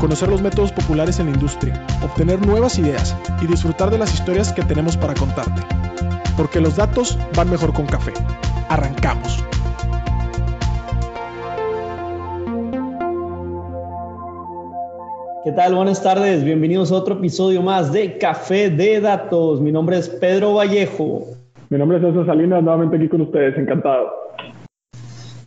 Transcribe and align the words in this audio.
conocer 0.00 0.28
los 0.28 0.42
métodos 0.42 0.72
populares 0.72 1.18
en 1.18 1.26
la 1.26 1.32
industria, 1.32 1.84
obtener 2.02 2.44
nuevas 2.46 2.78
ideas 2.78 3.16
y 3.42 3.46
disfrutar 3.46 3.90
de 3.90 3.98
las 3.98 4.12
historias 4.12 4.52
que 4.52 4.62
tenemos 4.62 4.96
para 4.96 5.14
contarte. 5.14 5.62
Porque 6.36 6.60
los 6.60 6.76
datos 6.76 7.18
van 7.34 7.50
mejor 7.50 7.72
con 7.72 7.86
café. 7.86 8.12
Arrancamos. 8.68 9.42
¿Qué 15.44 15.52
tal? 15.52 15.76
Buenas 15.76 16.02
tardes. 16.02 16.44
Bienvenidos 16.44 16.90
a 16.90 16.96
otro 16.96 17.14
episodio 17.14 17.62
más 17.62 17.92
de 17.92 18.18
Café 18.18 18.68
de 18.68 19.00
Datos. 19.00 19.60
Mi 19.60 19.70
nombre 19.70 19.96
es 19.96 20.08
Pedro 20.08 20.54
Vallejo. 20.54 21.24
Mi 21.70 21.78
nombre 21.78 21.98
es 21.98 22.04
César 22.04 22.26
Salinas, 22.26 22.62
nuevamente 22.62 22.96
aquí 22.96 23.08
con 23.08 23.20
ustedes. 23.20 23.56
Encantado. 23.56 24.25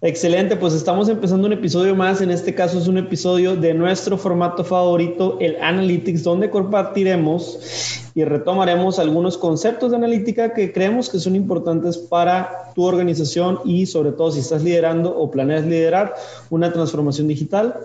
Excelente, 0.02 0.56
pues 0.56 0.74
estamos 0.74 1.10
empezando 1.10 1.46
un 1.46 1.52
episodio 1.52 1.94
más. 1.94 2.22
En 2.22 2.32
este 2.32 2.56
caso 2.56 2.80
es 2.80 2.88
un 2.88 2.98
episodio 2.98 3.58
de 3.58 3.74
nuestro 3.74 4.18
formato 4.18 4.64
favorito, 4.64 5.36
el 5.42 5.58
Analytics, 5.62 6.24
donde 6.24 6.50
compartiremos 6.50 8.10
y 8.16 8.24
retomaremos 8.24 8.98
algunos 8.98 9.38
conceptos 9.38 9.92
de 9.92 9.98
analítica 9.98 10.54
que 10.54 10.72
creemos 10.72 11.10
que 11.10 11.20
son 11.20 11.36
importantes 11.36 11.98
para 11.98 12.72
tu 12.76 12.84
organización 12.86 13.60
y 13.66 13.88
sobre 13.88 14.14
todo 14.14 14.32
si 14.32 14.40
estás 14.40 14.64
liderando 14.64 15.14
o 15.18 15.30
planeas 15.30 15.66
liderar 15.66 16.16
una 16.50 16.72
transformación 16.72 17.28
digital 17.28 17.76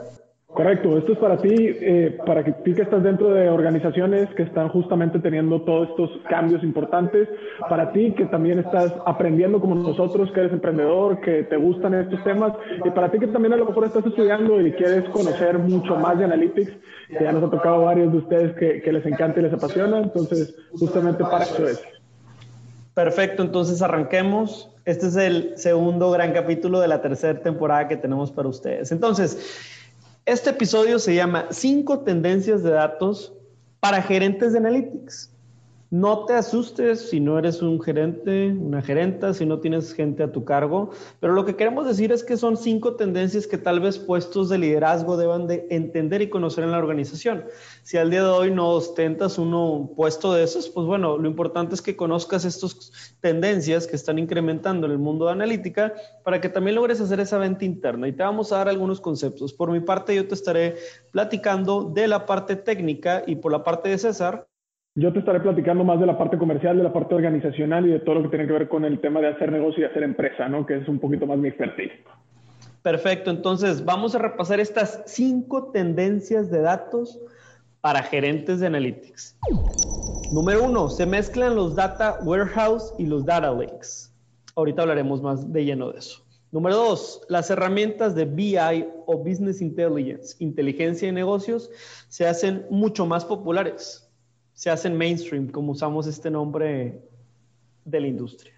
Correcto, 0.55 0.97
esto 0.97 1.15
es 1.15 1.19
para 1.19 1.37
ti, 1.39 1.53
eh, 1.59 2.17
para 2.25 2.45
tú 2.45 2.53
que 2.63 2.83
estás 2.83 3.03
dentro 3.03 3.35
de 3.35 3.49
organizaciones 3.49 4.29
que 4.37 4.45
están 4.45 4.69
justamente 4.69 5.19
teniendo 5.19 5.61
todos 5.63 5.89
estos 5.89 6.11
cambios 6.29 6.63
importantes, 6.63 7.29
para 7.69 7.91
ti 7.91 8.15
que 8.17 8.27
también 8.27 8.61
estás 8.61 8.95
aprendiendo 9.05 9.61
como 9.61 9.75
nosotros, 9.75 10.31
que 10.31 10.39
eres 10.39 10.53
emprendedor, 10.53 11.21
que 11.23 11.43
te 11.43 11.57
gustan 11.57 11.95
estos 11.95 12.23
temas, 12.23 12.53
y 12.85 12.91
para 12.91 13.11
ti 13.11 13.19
que 13.19 13.27
también 13.27 13.53
a 13.55 13.57
lo 13.57 13.67
mejor 13.67 13.85
estás 13.85 14.07
estudiando 14.07 14.61
y 14.61 14.71
quieres 14.75 15.09
conocer 15.09 15.59
mucho 15.59 15.97
más 15.97 16.21
de 16.21 16.25
Analytics, 16.27 16.73
que 17.09 17.25
ya 17.25 17.33
nos 17.33 17.43
ha 17.43 17.51
tocado 17.51 17.83
varios 17.83 18.13
de 18.13 18.19
ustedes 18.19 18.55
que, 18.55 18.81
que 18.81 18.93
les 18.93 19.05
encanta 19.07 19.41
y 19.41 19.43
les 19.43 19.53
apasiona, 19.53 19.99
entonces 19.99 20.55
justamente 20.71 21.25
para 21.25 21.43
eso 21.43 21.67
es. 21.67 21.83
Perfecto, 22.95 23.43
entonces 23.43 23.83
arranquemos. 23.83 24.71
Este 24.85 25.07
es 25.07 25.17
el 25.17 25.55
segundo 25.57 26.13
gran 26.13 26.33
capítulo 26.33 26.79
de 26.79 26.87
la 26.87 27.03
tercera 27.03 27.41
temporada 27.41 27.89
que 27.89 27.97
tenemos 27.97 28.31
para 28.31 28.49
ustedes. 28.49 28.93
Entonces, 28.93 29.74
este 30.27 30.51
episodio 30.51 30.99
se 30.99 31.15
llama 31.15 31.49
Cinco 31.51 32.01
tendencias 32.01 32.63
de 32.63 32.71
datos 32.71 33.33
para 33.81 34.01
gerentes 34.01 34.53
de 34.53 34.59
Analytics. 34.59 35.34
No 35.95 36.25
te 36.25 36.33
asustes 36.33 37.09
si 37.11 37.21
no 37.21 37.39
eres 37.39 37.63
un 37.63 37.81
gerente, 37.81 38.49
una 38.49 38.83
gerenta, 38.83 39.33
si 39.33 39.47
no 39.47 39.61
tienes 39.61 39.95
gente 39.95 40.25
a 40.25 40.33
tu 40.33 40.45
cargo, 40.45 40.91
pero 41.21 41.35
lo 41.35 41.45
que 41.45 41.55
queremos 41.55 41.87
decir 41.87 42.11
es 42.11 42.25
que 42.25 42.37
son 42.37 42.57
cinco 42.57 42.97
tendencias 42.97 43.47
que 43.47 43.59
tal 43.59 43.79
vez 43.79 44.01
puestos 44.01 44.49
de 44.49 44.59
liderazgo 44.59 45.17
deban 45.17 45.47
de 45.47 45.69
entender 45.71 46.21
y 46.21 46.31
conocer 46.31 46.65
en 46.65 46.73
la 46.73 46.79
organización. 46.79 47.45
Si 47.85 47.97
al 47.97 48.11
día 48.11 48.25
de 48.25 48.29
hoy 48.29 48.51
no 48.51 48.71
ostentas 48.71 49.39
uno 49.39 49.93
puesto 49.95 50.33
de 50.33 50.43
esos, 50.43 50.69
pues 50.69 50.85
bueno, 50.85 51.17
lo 51.17 51.29
importante 51.29 51.77
es 51.77 51.81
que 51.81 51.95
conozcas 51.95 52.45
estas 52.45 52.91
tendencias 53.21 53.87
que 53.87 53.95
están 53.95 54.19
incrementando 54.19 54.87
en 54.87 54.93
el 54.95 54.99
mundo 54.99 55.27
de 55.27 55.31
analítica 55.31 55.95
para 56.25 56.41
que 56.41 56.49
también 56.49 56.75
logres 56.75 57.01
hacer 57.01 57.21
esa 57.21 57.39
venta 57.39 57.65
interna. 57.65 58.09
Y 58.09 58.13
te 58.15 58.25
vamos 58.25 58.51
a 58.51 58.57
dar 58.57 58.69
algunos 58.69 59.01
conceptos. 59.01 59.53
Por 59.53 59.71
mi 59.71 59.79
parte, 59.79 60.17
yo 60.17 60.27
te 60.27 60.35
estaré 60.35 60.75
platicando 61.13 61.85
de 61.85 62.09
la 62.09 62.27
parte 62.27 62.57
técnica 62.57 63.23
y 63.29 63.37
por 63.37 63.53
la 63.53 63.63
parte 63.63 63.91
de 63.91 63.99
César, 63.99 64.49
yo 64.97 65.13
te 65.13 65.19
estaré 65.19 65.41
platicando 65.41 65.83
más 65.83 65.99
de 65.99 66.07
la 66.07 66.17
parte 66.17 66.39
comercial, 66.39 66.77
de 66.77 66.85
la 66.85 66.93
parte 66.93 67.17
organizacional 67.17 67.87
y 67.87 67.91
de 67.91 68.01
todo 68.01 68.17
lo 68.17 68.23
que 68.23 68.29
tiene 68.29 68.47
que 68.47 68.53
ver 68.53 68.69
con 68.69 68.85
el 68.85 69.01
tema 69.01 69.21
de 69.21 69.29
hacer 69.29 69.51
negocio 69.51 69.83
y 69.83 69.87
hacer 69.87 70.05
empresa, 70.05 70.49
¿no? 70.49 70.65
Que 70.65 70.77
es 70.77 70.89
un 70.89 71.01
poquito 71.01 71.27
más 71.27 71.37
mi 71.37 71.49
expertise. 71.49 71.93
Perfecto, 72.83 73.31
entonces 73.31 73.85
vamos 73.85 74.15
a 74.15 74.19
repasar 74.19 74.61
estas 74.61 75.03
cinco 75.07 75.71
tendencias 75.73 76.51
de 76.51 76.61
datos 76.61 77.19
para 77.81 78.03
gerentes 78.03 78.61
de 78.61 78.69
Analytics. 78.69 79.37
Número 80.33 80.65
uno, 80.65 80.89
se 80.89 81.07
mezclan 81.07 81.57
los 81.57 81.75
data 81.75 82.19
warehouse 82.23 82.95
y 82.99 83.07
los 83.07 83.25
data 83.25 83.51
lakes. 83.51 84.13
Ahorita 84.55 84.83
hablaremos 84.83 85.23
más 85.23 85.53
de 85.53 85.65
lleno 85.65 85.91
de 85.91 85.99
eso. 85.99 86.23
Número 86.53 86.77
dos, 86.77 87.23
las 87.29 87.51
herramientas 87.51 88.15
de 88.15 88.27
BI 88.27 88.87
o 89.07 89.19
Business 89.19 89.61
Intelligence, 89.61 90.37
inteligencia 90.39 91.09
de 91.09 91.13
negocios, 91.13 91.69
se 92.09 92.29
hacen 92.29 92.65
mucho 92.71 93.07
más 93.07 93.25
populares 93.25 94.04
se 94.55 94.71
hacen 94.71 94.97
mainstream, 94.97 95.49
como 95.49 95.73
usamos 95.73 96.07
este 96.07 96.31
nombre 96.31 97.03
de 97.85 98.01
la 98.01 98.07
industria. 98.07 98.55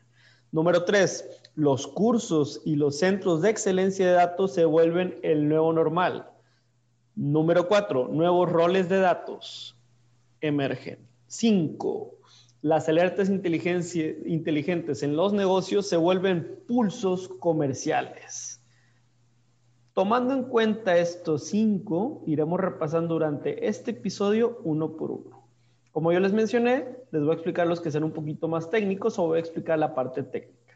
Número 0.52 0.84
tres, 0.84 1.28
los 1.54 1.86
cursos 1.86 2.62
y 2.64 2.76
los 2.76 2.98
centros 2.98 3.42
de 3.42 3.50
excelencia 3.50 4.06
de 4.06 4.12
datos 4.12 4.54
se 4.54 4.64
vuelven 4.64 5.18
el 5.22 5.48
nuevo 5.48 5.72
normal. 5.72 6.30
Número 7.14 7.66
cuatro, 7.66 8.08
nuevos 8.08 8.50
roles 8.50 8.88
de 8.88 8.98
datos 8.98 9.76
emergen. 10.40 10.98
Cinco, 11.26 12.18
las 12.62 12.88
alertas 12.88 13.28
inteligentes 13.28 15.02
en 15.02 15.16
los 15.16 15.32
negocios 15.32 15.88
se 15.88 15.96
vuelven 15.96 16.60
pulsos 16.66 17.28
comerciales. 17.28 18.60
Tomando 19.94 20.34
en 20.34 20.44
cuenta 20.44 20.98
estos 20.98 21.44
cinco, 21.44 22.22
iremos 22.26 22.60
repasando 22.60 23.14
durante 23.14 23.66
este 23.66 23.92
episodio 23.92 24.60
uno 24.62 24.94
por 24.96 25.10
uno. 25.10 25.45
Como 25.96 26.12
yo 26.12 26.20
les 26.20 26.34
mencioné, 26.34 26.94
les 27.10 27.22
voy 27.22 27.30
a 27.30 27.34
explicar 27.36 27.66
los 27.66 27.80
que 27.80 27.90
sean 27.90 28.04
un 28.04 28.12
poquito 28.12 28.48
más 28.48 28.68
técnicos 28.68 29.18
o 29.18 29.28
voy 29.28 29.38
a 29.38 29.40
explicar 29.40 29.78
la 29.78 29.94
parte 29.94 30.22
técnica. 30.22 30.74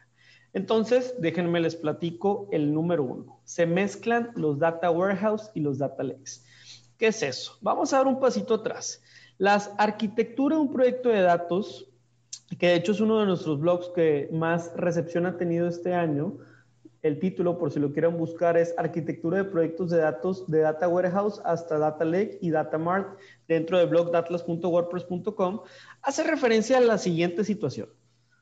Entonces, 0.51 1.13
déjenme 1.19 1.59
les 1.59 1.75
platico 1.75 2.49
el 2.51 2.73
número 2.73 3.03
uno. 3.03 3.39
Se 3.43 3.67
mezclan 3.67 4.31
los 4.33 4.57
data 4.57 4.89
warehouse 4.89 5.51
y 5.53 5.59
los 5.59 5.77
data 5.77 6.01
lakes. 6.01 6.43
¿Qué 6.97 7.09
es 7.09 7.21
eso? 7.21 7.55
Vamos 7.61 7.93
a 7.93 7.97
dar 7.97 8.07
un 8.07 8.19
pasito 8.19 8.55
atrás. 8.55 9.03
La 9.37 9.61
arquitectura 9.77 10.55
de 10.55 10.63
un 10.63 10.73
proyecto 10.73 11.09
de 11.09 11.21
datos, 11.21 11.87
que 12.57 12.69
de 12.69 12.75
hecho 12.77 12.91
es 12.91 12.99
uno 12.99 13.19
de 13.19 13.27
nuestros 13.27 13.59
blogs 13.59 13.89
que 13.89 14.27
más 14.31 14.71
recepción 14.75 15.27
ha 15.27 15.37
tenido 15.37 15.67
este 15.67 15.93
año, 15.93 16.39
el 17.01 17.19
título, 17.19 17.57
por 17.57 17.71
si 17.71 17.79
lo 17.79 17.91
quieren 17.93 18.17
buscar, 18.17 18.57
es 18.57 18.75
Arquitectura 18.77 19.39
de 19.39 19.45
Proyectos 19.45 19.89
de 19.89 19.97
Datos 19.97 20.45
de 20.47 20.59
Data 20.59 20.87
Warehouse 20.87 21.41
hasta 21.45 21.79
Data 21.79 22.05
Lake 22.05 22.37
y 22.41 22.51
Data 22.51 22.77
Mart 22.77 23.17
dentro 23.47 23.79
de 23.79 23.85
blogdatlas.wordpress.com. 23.85 25.61
Hace 26.03 26.23
referencia 26.23 26.77
a 26.77 26.81
la 26.81 26.99
siguiente 26.99 27.43
situación. 27.43 27.89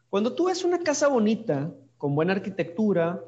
Cuando 0.10 0.34
tú 0.34 0.48
ves 0.48 0.66
una 0.66 0.80
casa 0.80 1.08
bonita, 1.08 1.72
con 1.98 2.16
buena 2.16 2.34
arquitectura, 2.34 3.24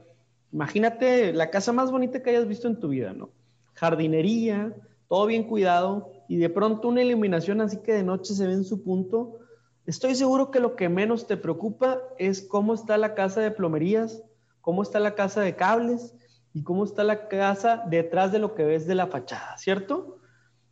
imagínate 0.51 1.31
la 1.31 1.49
casa 1.49 1.71
más 1.71 1.91
bonita 1.91 2.21
que 2.21 2.31
hayas 2.31 2.47
visto 2.47 2.67
en 2.67 2.79
tu 2.79 2.89
vida, 2.89 3.13
¿no? 3.13 3.29
Jardinería, 3.75 4.75
todo 5.07 5.25
bien 5.27 5.45
cuidado 5.45 6.11
y 6.27 6.37
de 6.37 6.49
pronto 6.49 6.89
una 6.89 7.03
iluminación 7.03 7.61
así 7.61 7.77
que 7.77 7.93
de 7.93 8.03
noche 8.03 8.33
se 8.33 8.47
ve 8.47 8.53
en 8.53 8.65
su 8.65 8.83
punto. 8.83 9.39
Estoy 9.85 10.15
seguro 10.15 10.51
que 10.51 10.59
lo 10.59 10.75
que 10.75 10.89
menos 10.89 11.25
te 11.25 11.37
preocupa 11.37 12.01
es 12.17 12.41
cómo 12.41 12.73
está 12.73 12.97
la 12.97 13.15
casa 13.15 13.41
de 13.41 13.51
plomerías, 13.51 14.23
cómo 14.61 14.83
está 14.83 14.99
la 14.99 15.15
casa 15.15 15.41
de 15.41 15.55
cables 15.55 16.15
y 16.53 16.63
cómo 16.63 16.83
está 16.83 17.03
la 17.03 17.27
casa 17.27 17.83
detrás 17.87 18.31
de 18.31 18.39
lo 18.39 18.55
que 18.55 18.63
ves 18.63 18.87
de 18.87 18.95
la 18.95 19.07
fachada, 19.07 19.57
¿cierto? 19.57 20.19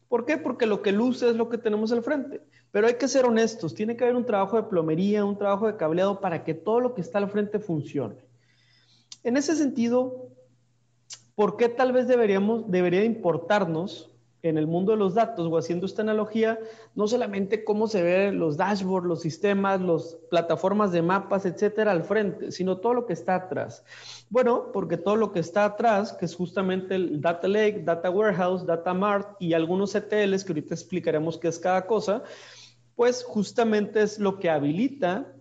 ¿Por 0.08 0.26
qué? 0.26 0.38
Porque 0.38 0.66
lo 0.66 0.82
que 0.82 0.92
luce 0.92 1.30
es 1.30 1.36
lo 1.36 1.50
que 1.50 1.58
tenemos 1.58 1.92
al 1.92 2.04
frente. 2.04 2.42
Pero 2.72 2.88
hay 2.88 2.96
que 2.96 3.08
ser 3.08 3.26
honestos, 3.26 3.74
tiene 3.74 3.96
que 3.96 4.04
haber 4.04 4.16
un 4.16 4.26
trabajo 4.26 4.58
de 4.58 4.64
plomería, 4.64 5.26
un 5.26 5.38
trabajo 5.38 5.68
de 5.68 5.78
cableado 5.78 6.20
para 6.20 6.44
que 6.44 6.54
todo 6.54 6.80
lo 6.80 6.94
que 6.94 7.02
está 7.02 7.18
al 7.18 7.30
frente 7.30 7.60
funcione. 7.60 8.16
En 9.24 9.38
ese 9.38 9.56
sentido, 9.56 10.30
¿por 11.36 11.58
qué 11.58 11.70
tal 11.70 11.92
vez 11.92 12.08
deberíamos, 12.08 12.70
debería 12.70 13.04
importarnos 13.04 14.12
en 14.42 14.58
el 14.58 14.68
mundo 14.68 14.94
de 14.94 14.98
los 14.98 15.16
datos 15.16 15.48
o 15.48 15.58
haciendo 15.58 15.86
esta 15.86 16.02
analogía, 16.02 16.60
no 16.96 17.08
solamente 17.08 17.64
cómo 17.64 17.88
se 17.88 18.02
ven 18.02 18.40
los 18.40 18.58
dashboards, 18.58 19.08
los 19.08 19.22
sistemas, 19.22 19.82
las 19.82 20.18
plataformas 20.30 20.92
de 20.92 21.02
mapas, 21.02 21.46
etcétera, 21.46 21.92
al 21.92 22.04
frente, 22.04 22.52
sino 22.52 22.78
todo 22.78 22.94
lo 22.94 23.06
que 23.06 23.14
está 23.14 23.36
atrás. 23.36 23.84
Bueno, 24.30 24.72
porque 24.72 24.98
todo 24.98 25.16
lo 25.16 25.32
que 25.32 25.40
está 25.40 25.66
atrás, 25.66 26.14
que 26.14 26.26
es 26.26 26.36
justamente 26.36 26.96
el 26.96 27.20
Data 27.20 27.48
Lake, 27.48 27.82
Data 27.84 28.10
Warehouse, 28.10 28.66
Data 28.66 28.94
Mart 28.94 29.36
y 29.40 29.54
algunos 29.54 29.94
ETLs, 29.96 30.44
que 30.44 30.54
ahorita 30.54 30.74
explicaremos 30.74 31.38
qué 31.38 31.50
es 31.50 31.60
cada 31.60 31.86
cosa, 31.86 32.24
pues 32.96 33.24
justamente 33.24 34.02
es 34.02 34.20
lo 34.20 34.40
que 34.40 34.50
habilita 34.50 35.34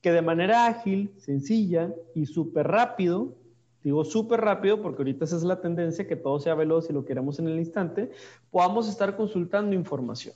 que 0.00 0.10
de 0.10 0.22
manera 0.22 0.66
ágil, 0.66 1.12
sencilla 1.18 1.94
y 2.14 2.26
súper 2.26 2.66
rápido 2.66 3.36
digo 3.82 4.04
súper 4.04 4.40
rápido 4.40 4.80
porque 4.80 5.02
ahorita 5.02 5.24
esa 5.24 5.36
es 5.36 5.42
la 5.42 5.60
tendencia, 5.60 6.06
que 6.06 6.16
todo 6.16 6.38
sea 6.38 6.54
veloz 6.54 6.88
y 6.90 6.92
lo 6.92 7.04
queremos 7.04 7.38
en 7.38 7.48
el 7.48 7.58
instante, 7.58 8.10
podamos 8.50 8.88
estar 8.88 9.16
consultando 9.16 9.74
información. 9.74 10.34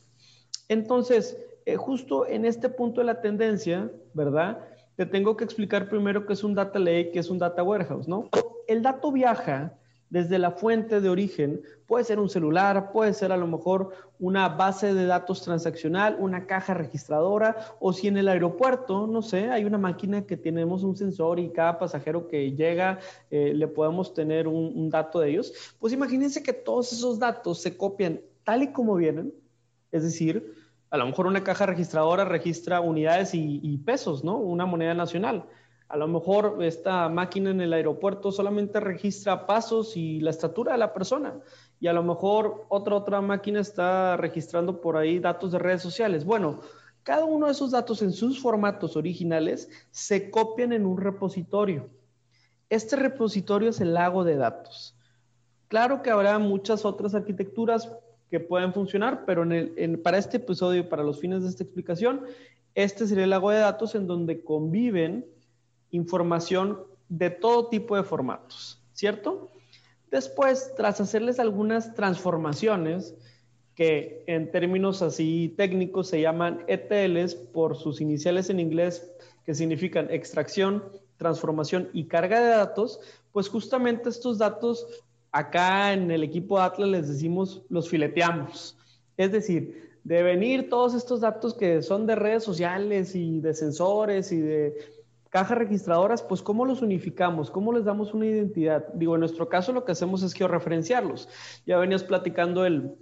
Entonces, 0.68 1.38
eh, 1.64 1.76
justo 1.76 2.26
en 2.26 2.44
este 2.44 2.68
punto 2.68 3.00
de 3.00 3.06
la 3.06 3.20
tendencia, 3.20 3.90
¿verdad? 4.14 4.60
Te 4.96 5.06
tengo 5.06 5.36
que 5.36 5.44
explicar 5.44 5.88
primero 5.88 6.26
qué 6.26 6.32
es 6.32 6.44
un 6.44 6.54
data 6.54 6.78
lake, 6.78 7.10
qué 7.12 7.18
es 7.18 7.30
un 7.30 7.38
data 7.38 7.62
warehouse, 7.62 8.08
¿no? 8.08 8.28
El 8.66 8.82
dato 8.82 9.12
viaja 9.12 9.74
desde 10.10 10.38
la 10.38 10.52
fuente 10.52 11.00
de 11.00 11.08
origen. 11.08 11.62
Puede 11.86 12.04
ser 12.04 12.18
un 12.18 12.28
celular, 12.28 12.92
puede 12.92 13.12
ser 13.14 13.32
a 13.32 13.36
lo 13.36 13.46
mejor 13.46 13.90
una 14.18 14.48
base 14.48 14.94
de 14.94 15.06
datos 15.06 15.42
transaccional, 15.42 16.16
una 16.18 16.46
caja 16.46 16.74
registradora, 16.74 17.56
o 17.80 17.92
si 17.92 18.08
en 18.08 18.16
el 18.16 18.28
aeropuerto, 18.28 19.06
no 19.06 19.22
sé, 19.22 19.50
hay 19.50 19.64
una 19.64 19.78
máquina 19.78 20.26
que 20.26 20.36
tenemos 20.36 20.82
un 20.82 20.96
sensor 20.96 21.38
y 21.38 21.50
cada 21.50 21.78
pasajero 21.78 22.28
que 22.28 22.52
llega 22.52 22.98
eh, 23.30 23.52
le 23.54 23.68
podemos 23.68 24.14
tener 24.14 24.48
un, 24.48 24.88
dato 24.90 25.20
de 25.20 25.30
ellos. 25.30 25.52
Pues 25.80 25.92
imagínense 25.92 26.42
que 26.42 26.52
todos 26.52 26.92
esos 26.92 27.18
datos 27.18 27.60
se 27.60 27.76
copian 27.76 28.20
tal 28.44 28.62
y 28.62 28.72
como 28.72 28.94
vienen, 28.94 29.34
es 29.90 30.04
decir, 30.04 30.54
a 30.90 30.96
lo 30.96 31.06
mejor 31.06 31.26
una 31.26 31.42
caja 31.42 31.66
registradora 31.66 32.24
registra 32.24 32.80
unidades 32.80 33.34
y, 33.34 33.60
y 33.62 33.78
pesos, 33.78 34.22
¿no? 34.22 34.36
Una 34.36 34.66
moneda 34.66 34.94
nacional 34.94 35.46
a 35.88 35.96
lo 35.96 36.08
mejor 36.08 36.58
esta 36.62 37.08
máquina 37.08 37.50
en 37.50 37.60
el 37.60 37.72
aeropuerto 37.72 38.32
solamente 38.32 38.80
registra 38.80 39.46
pasos 39.46 39.96
y 39.96 40.20
la 40.20 40.30
estatura 40.30 40.72
de 40.72 40.78
la 40.78 40.92
persona. 40.92 41.38
Y 41.78 41.86
a 41.86 41.92
lo 41.92 42.02
mejor 42.02 42.64
otra 42.68 42.96
otra 42.96 43.20
máquina 43.20 43.60
está 43.60 44.16
registrando 44.16 44.80
por 44.80 44.96
ahí 44.96 45.20
datos 45.20 45.52
de 45.52 45.58
redes 45.58 45.82
sociales. 45.82 46.24
Bueno, 46.24 46.60
cada 47.04 47.24
uno 47.24 47.46
de 47.46 47.52
esos 47.52 47.70
datos 47.70 48.02
en 48.02 48.12
sus 48.12 48.40
formatos 48.40 48.96
originales 48.96 49.68
se 49.90 50.28
copian 50.30 50.72
en 50.72 50.86
un 50.86 50.98
repositorio. 50.98 51.88
Este 52.68 52.96
repositorio 52.96 53.68
es 53.68 53.80
el 53.80 53.94
lago 53.94 54.24
de 54.24 54.36
datos. 54.36 54.96
Claro 55.68 56.02
que 56.02 56.10
habrá 56.10 56.38
muchas 56.40 56.84
otras 56.84 57.14
arquitecturas 57.14 57.96
que 58.28 58.40
pueden 58.40 58.72
funcionar, 58.72 59.24
pero 59.24 59.44
para 60.02 60.18
este 60.18 60.38
episodio, 60.38 60.88
para 60.88 61.04
los 61.04 61.20
fines 61.20 61.44
de 61.44 61.50
esta 61.50 61.62
explicación, 61.62 62.22
este 62.74 63.06
sería 63.06 63.22
el 63.24 63.30
lago 63.30 63.50
de 63.50 63.58
datos 63.58 63.94
en 63.94 64.08
donde 64.08 64.42
conviven 64.42 65.24
información 65.90 66.78
de 67.08 67.30
todo 67.30 67.68
tipo 67.68 67.96
de 67.96 68.02
formatos, 68.02 68.82
¿cierto? 68.92 69.50
Después, 70.10 70.72
tras 70.76 71.00
hacerles 71.00 71.38
algunas 71.38 71.94
transformaciones, 71.94 73.14
que 73.74 74.24
en 74.26 74.50
términos 74.50 75.02
así 75.02 75.54
técnicos 75.56 76.08
se 76.08 76.22
llaman 76.22 76.64
ETLs 76.66 77.34
por 77.34 77.76
sus 77.76 78.00
iniciales 78.00 78.48
en 78.48 78.58
inglés, 78.58 79.12
que 79.44 79.54
significan 79.54 80.10
extracción, 80.10 80.82
transformación 81.18 81.90
y 81.92 82.04
carga 82.04 82.40
de 82.40 82.48
datos, 82.48 83.00
pues 83.32 83.48
justamente 83.48 84.08
estos 84.08 84.38
datos 84.38 84.86
acá 85.30 85.92
en 85.92 86.10
el 86.10 86.22
equipo 86.22 86.58
Atlas 86.58 86.88
les 86.88 87.08
decimos 87.08 87.62
los 87.68 87.88
fileteamos. 87.88 88.78
Es 89.18 89.32
decir, 89.32 89.98
de 90.04 90.22
venir 90.22 90.70
todos 90.70 90.94
estos 90.94 91.20
datos 91.20 91.52
que 91.52 91.82
son 91.82 92.06
de 92.06 92.14
redes 92.14 92.44
sociales 92.44 93.14
y 93.14 93.40
de 93.40 93.52
sensores 93.52 94.32
y 94.32 94.40
de 94.40 94.74
cajas 95.36 95.58
registradoras, 95.58 96.22
pues 96.22 96.40
¿cómo 96.40 96.64
los 96.64 96.80
unificamos? 96.80 97.50
¿Cómo 97.50 97.70
les 97.70 97.84
damos 97.84 98.14
una 98.14 98.24
identidad? 98.24 98.86
Digo, 98.94 99.16
en 99.16 99.20
nuestro 99.20 99.50
caso 99.50 99.70
lo 99.70 99.84
que 99.84 99.92
hacemos 99.92 100.22
es 100.22 100.32
georreferenciarlos. 100.32 101.28
Ya 101.66 101.76
venías 101.76 102.04
platicando 102.04 102.64
el 102.64 102.94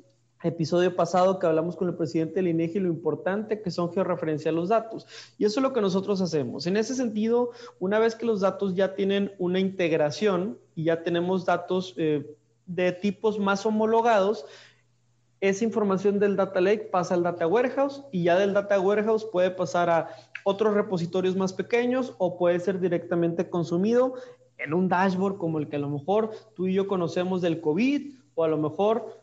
episodio 0.42 0.96
pasado 0.96 1.38
que 1.38 1.46
hablamos 1.46 1.76
con 1.76 1.88
el 1.88 1.94
presidente 1.94 2.34
del 2.34 2.48
INEGI 2.48 2.81
lo 2.81 2.88
importante 2.88 3.62
que 3.62 3.70
son 3.70 3.92
georreferenciar 3.92 4.52
los 4.52 4.70
datos. 4.70 5.06
Y 5.38 5.44
eso 5.44 5.60
es 5.60 5.62
lo 5.62 5.72
que 5.72 5.81
nosotros 5.81 6.20
hacemos. 6.20 6.66
En 6.66 6.76
ese 6.76 6.96
sentido, 6.96 7.52
una 7.78 8.00
vez 8.00 8.16
que 8.16 8.26
los 8.26 8.40
datos 8.40 8.75
ya 8.75 8.96
tienen 8.96 9.31
una 9.38 9.60
integración 9.60 10.58
y 10.75 10.86
ya 10.86 11.04
tenemos 11.04 11.46
datos 11.46 11.94
eh, 11.98 12.34
de 12.66 12.90
tipos 12.90 13.38
más 13.38 13.64
homologados, 13.64 14.44
esa 15.40 15.62
información 15.62 16.19
del 16.19 16.34
data 16.34 16.60
lake 16.60 16.88
pasa 16.90 17.14
al 17.14 17.22
data 17.22 17.46
warehouse 17.46 18.02
y 18.10 18.25
ya 18.25 18.36
del 18.36 18.54
data 18.54 18.81
warehouse 18.81 19.25
puede 19.25 19.52
pasar 19.52 19.88
a 19.88 20.08
otros 20.44 20.75
repositorios 20.75 21.37
más 21.37 21.52
pequeños 21.52 22.14
o 22.19 22.38
puede 22.38 22.61
ser 22.61 22.79
directamente 22.79 23.50
consumido 23.50 24.14
en 24.58 24.73
un 24.75 24.88
dashboard 24.88 25.38
como 25.38 25.58
el 25.58 25.69
que 25.69 25.76
a 25.76 25.81
lo 25.81 25.91
mejor 25.91 26.31
tú 26.55 26.69
y 26.69 26.75
yo 26.75 26.87
conocemos 26.87 27.41
del 27.41 27.61
COVID 27.61 28.12
o 28.35 28.44
a 28.44 28.49
lo 28.49 28.58
mejor 28.58 29.20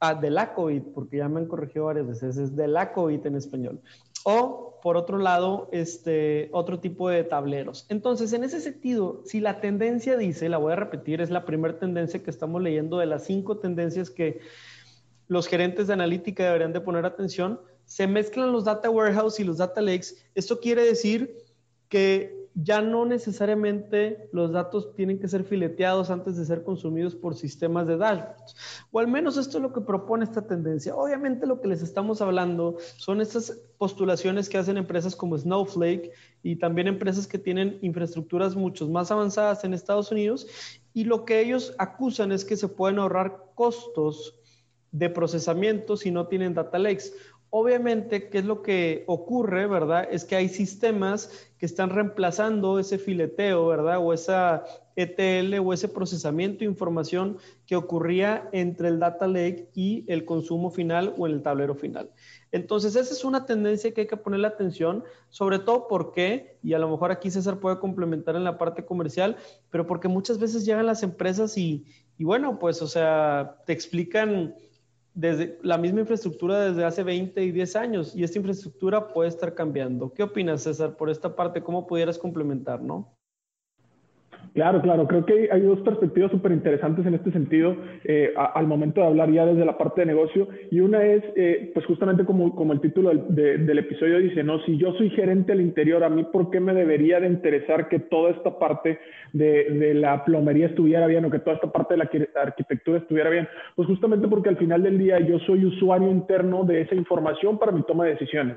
ah, 0.00 0.14
de 0.14 0.30
la 0.30 0.54
COVID, 0.54 0.82
porque 0.94 1.18
ya 1.18 1.28
me 1.28 1.40
han 1.40 1.46
corregido 1.46 1.86
varias 1.86 2.06
veces, 2.06 2.36
es 2.36 2.56
de 2.56 2.68
la 2.68 2.92
COVID 2.92 3.26
en 3.26 3.36
español. 3.36 3.80
O 4.24 4.78
por 4.82 4.96
otro 4.96 5.18
lado, 5.18 5.68
este, 5.72 6.48
otro 6.52 6.78
tipo 6.78 7.08
de 7.08 7.24
tableros. 7.24 7.86
Entonces, 7.88 8.32
en 8.32 8.44
ese 8.44 8.60
sentido, 8.60 9.22
si 9.24 9.40
la 9.40 9.60
tendencia 9.60 10.16
dice, 10.16 10.48
la 10.48 10.58
voy 10.58 10.72
a 10.72 10.76
repetir, 10.76 11.20
es 11.20 11.30
la 11.30 11.44
primera 11.44 11.78
tendencia 11.78 12.22
que 12.22 12.30
estamos 12.30 12.62
leyendo 12.62 12.98
de 12.98 13.06
las 13.06 13.24
cinco 13.24 13.58
tendencias 13.58 14.10
que 14.10 14.40
los 15.28 15.48
gerentes 15.48 15.88
de 15.88 15.94
analítica 15.94 16.44
deberían 16.44 16.72
de 16.72 16.80
poner 16.80 17.04
atención, 17.04 17.60
se 17.86 18.06
mezclan 18.06 18.52
los 18.52 18.64
data 18.64 18.90
warehouse 18.90 19.40
y 19.40 19.44
los 19.44 19.58
data 19.58 19.80
lakes. 19.80 20.14
Esto 20.34 20.60
quiere 20.60 20.84
decir 20.84 21.36
que 21.88 22.36
ya 22.58 22.80
no 22.80 23.04
necesariamente 23.04 24.30
los 24.32 24.50
datos 24.50 24.94
tienen 24.94 25.18
que 25.18 25.28
ser 25.28 25.44
fileteados 25.44 26.08
antes 26.08 26.38
de 26.38 26.46
ser 26.46 26.64
consumidos 26.64 27.14
por 27.14 27.34
sistemas 27.34 27.86
de 27.86 27.98
dashboards. 27.98 28.56
O 28.90 28.98
al 28.98 29.08
menos 29.08 29.36
esto 29.36 29.58
es 29.58 29.62
lo 29.62 29.74
que 29.74 29.82
propone 29.82 30.24
esta 30.24 30.46
tendencia. 30.46 30.96
Obviamente 30.96 31.46
lo 31.46 31.60
que 31.60 31.68
les 31.68 31.82
estamos 31.82 32.22
hablando 32.22 32.78
son 32.96 33.20
estas 33.20 33.58
postulaciones 33.76 34.48
que 34.48 34.56
hacen 34.56 34.78
empresas 34.78 35.14
como 35.14 35.36
Snowflake 35.36 36.12
y 36.42 36.56
también 36.56 36.88
empresas 36.88 37.26
que 37.26 37.38
tienen 37.38 37.78
infraestructuras 37.82 38.56
mucho 38.56 38.88
más 38.88 39.10
avanzadas 39.10 39.62
en 39.64 39.74
Estados 39.74 40.10
Unidos 40.10 40.46
y 40.94 41.04
lo 41.04 41.26
que 41.26 41.40
ellos 41.40 41.74
acusan 41.76 42.32
es 42.32 42.46
que 42.46 42.56
se 42.56 42.68
pueden 42.68 42.98
ahorrar 42.98 43.50
costos 43.54 44.34
de 44.92 45.10
procesamiento 45.10 45.98
si 45.98 46.10
no 46.10 46.26
tienen 46.26 46.54
data 46.54 46.78
lakes. 46.78 47.12
Obviamente, 47.50 48.28
¿qué 48.28 48.38
es 48.38 48.44
lo 48.44 48.62
que 48.62 49.04
ocurre, 49.06 49.66
verdad? 49.66 50.08
Es 50.10 50.24
que 50.24 50.36
hay 50.36 50.48
sistemas 50.48 51.48
que 51.58 51.66
están 51.66 51.90
reemplazando 51.90 52.78
ese 52.78 52.98
fileteo, 52.98 53.68
¿verdad? 53.68 53.98
O 53.98 54.12
esa 54.12 54.64
ETL 54.96 55.58
o 55.60 55.72
ese 55.72 55.88
procesamiento 55.88 56.60
de 56.60 56.64
información 56.66 57.38
que 57.66 57.76
ocurría 57.76 58.48
entre 58.52 58.88
el 58.88 58.98
data 58.98 59.26
lake 59.26 59.70
y 59.74 60.04
el 60.08 60.24
consumo 60.24 60.70
final 60.70 61.14
o 61.16 61.26
el 61.26 61.42
tablero 61.42 61.74
final. 61.74 62.10
Entonces, 62.50 62.96
esa 62.96 63.12
es 63.12 63.24
una 63.24 63.46
tendencia 63.46 63.92
que 63.92 64.02
hay 64.02 64.06
que 64.06 64.16
ponerle 64.16 64.48
atención, 64.48 65.04
sobre 65.28 65.58
todo 65.58 65.86
porque, 65.88 66.58
y 66.62 66.72
a 66.72 66.78
lo 66.78 66.90
mejor 66.90 67.12
aquí 67.12 67.30
César 67.30 67.60
puede 67.60 67.78
complementar 67.78 68.36
en 68.36 68.44
la 68.44 68.58
parte 68.58 68.84
comercial, 68.84 69.36
pero 69.70 69.86
porque 69.86 70.08
muchas 70.08 70.38
veces 70.38 70.64
llegan 70.64 70.86
las 70.86 71.02
empresas 71.02 71.56
y, 71.58 71.84
y 72.18 72.24
bueno, 72.24 72.58
pues, 72.58 72.82
o 72.82 72.86
sea, 72.86 73.58
te 73.66 73.72
explican 73.72 74.54
desde 75.16 75.58
la 75.62 75.78
misma 75.78 76.00
infraestructura 76.00 76.60
desde 76.60 76.84
hace 76.84 77.02
20 77.02 77.42
y 77.42 77.50
10 77.50 77.76
años 77.76 78.14
y 78.14 78.22
esta 78.22 78.38
infraestructura 78.38 79.08
puede 79.14 79.30
estar 79.30 79.54
cambiando. 79.54 80.12
¿Qué 80.12 80.22
opinas, 80.22 80.64
César, 80.64 80.94
por 80.98 81.08
esta 81.08 81.34
parte? 81.34 81.62
¿Cómo 81.62 81.86
pudieras 81.86 82.18
complementar, 82.18 82.82
no? 82.82 83.15
Claro, 84.54 84.80
claro, 84.80 85.06
creo 85.06 85.24
que 85.26 85.48
hay 85.50 85.60
dos 85.60 85.80
perspectivas 85.80 86.30
súper 86.30 86.52
interesantes 86.52 87.04
en 87.06 87.14
este 87.14 87.30
sentido 87.32 87.76
eh, 88.04 88.32
al 88.36 88.66
momento 88.66 89.00
de 89.00 89.06
hablar 89.06 89.30
ya 89.30 89.44
desde 89.46 89.64
la 89.64 89.76
parte 89.76 90.02
de 90.02 90.06
negocio. 90.06 90.48
Y 90.70 90.80
una 90.80 91.04
es, 91.04 91.22
eh, 91.36 91.70
pues 91.74 91.84
justamente 91.86 92.24
como, 92.24 92.54
como 92.54 92.72
el 92.72 92.80
título 92.80 93.10
del, 93.10 93.78
episodio 93.78 94.18
dice, 94.18 94.42
no, 94.42 94.60
si 94.64 94.78
yo 94.78 94.92
soy 94.94 95.10
gerente 95.10 95.52
al 95.52 95.60
interior, 95.60 96.02
a 96.04 96.08
mí 96.08 96.24
por 96.32 96.50
qué 96.50 96.60
me 96.60 96.74
debería 96.74 97.20
de 97.20 97.28
interesar 97.28 97.88
que 97.88 97.98
toda 97.98 98.30
esta 98.30 98.58
parte 98.58 98.98
de, 99.32 99.64
de 99.64 99.94
la 99.94 100.24
plomería 100.24 100.66
estuviera 100.66 101.06
bien 101.06 101.24
o 101.24 101.30
que 101.30 101.38
toda 101.38 101.56
esta 101.56 101.70
parte 101.70 101.94
de 101.94 101.98
la 101.98 102.10
arquitectura 102.40 102.98
estuviera 102.98 103.30
bien, 103.30 103.48
pues 103.74 103.86
justamente 103.86 104.28
porque 104.28 104.48
al 104.48 104.56
final 104.56 104.82
del 104.82 104.98
día 104.98 105.20
yo 105.20 105.38
soy 105.40 105.64
usuario 105.64 106.10
interno 106.10 106.64
de 106.64 106.82
esa 106.82 106.94
información 106.94 107.58
para 107.58 107.72
mi 107.72 107.82
toma 107.82 108.04
de 108.04 108.12
decisiones. 108.12 108.56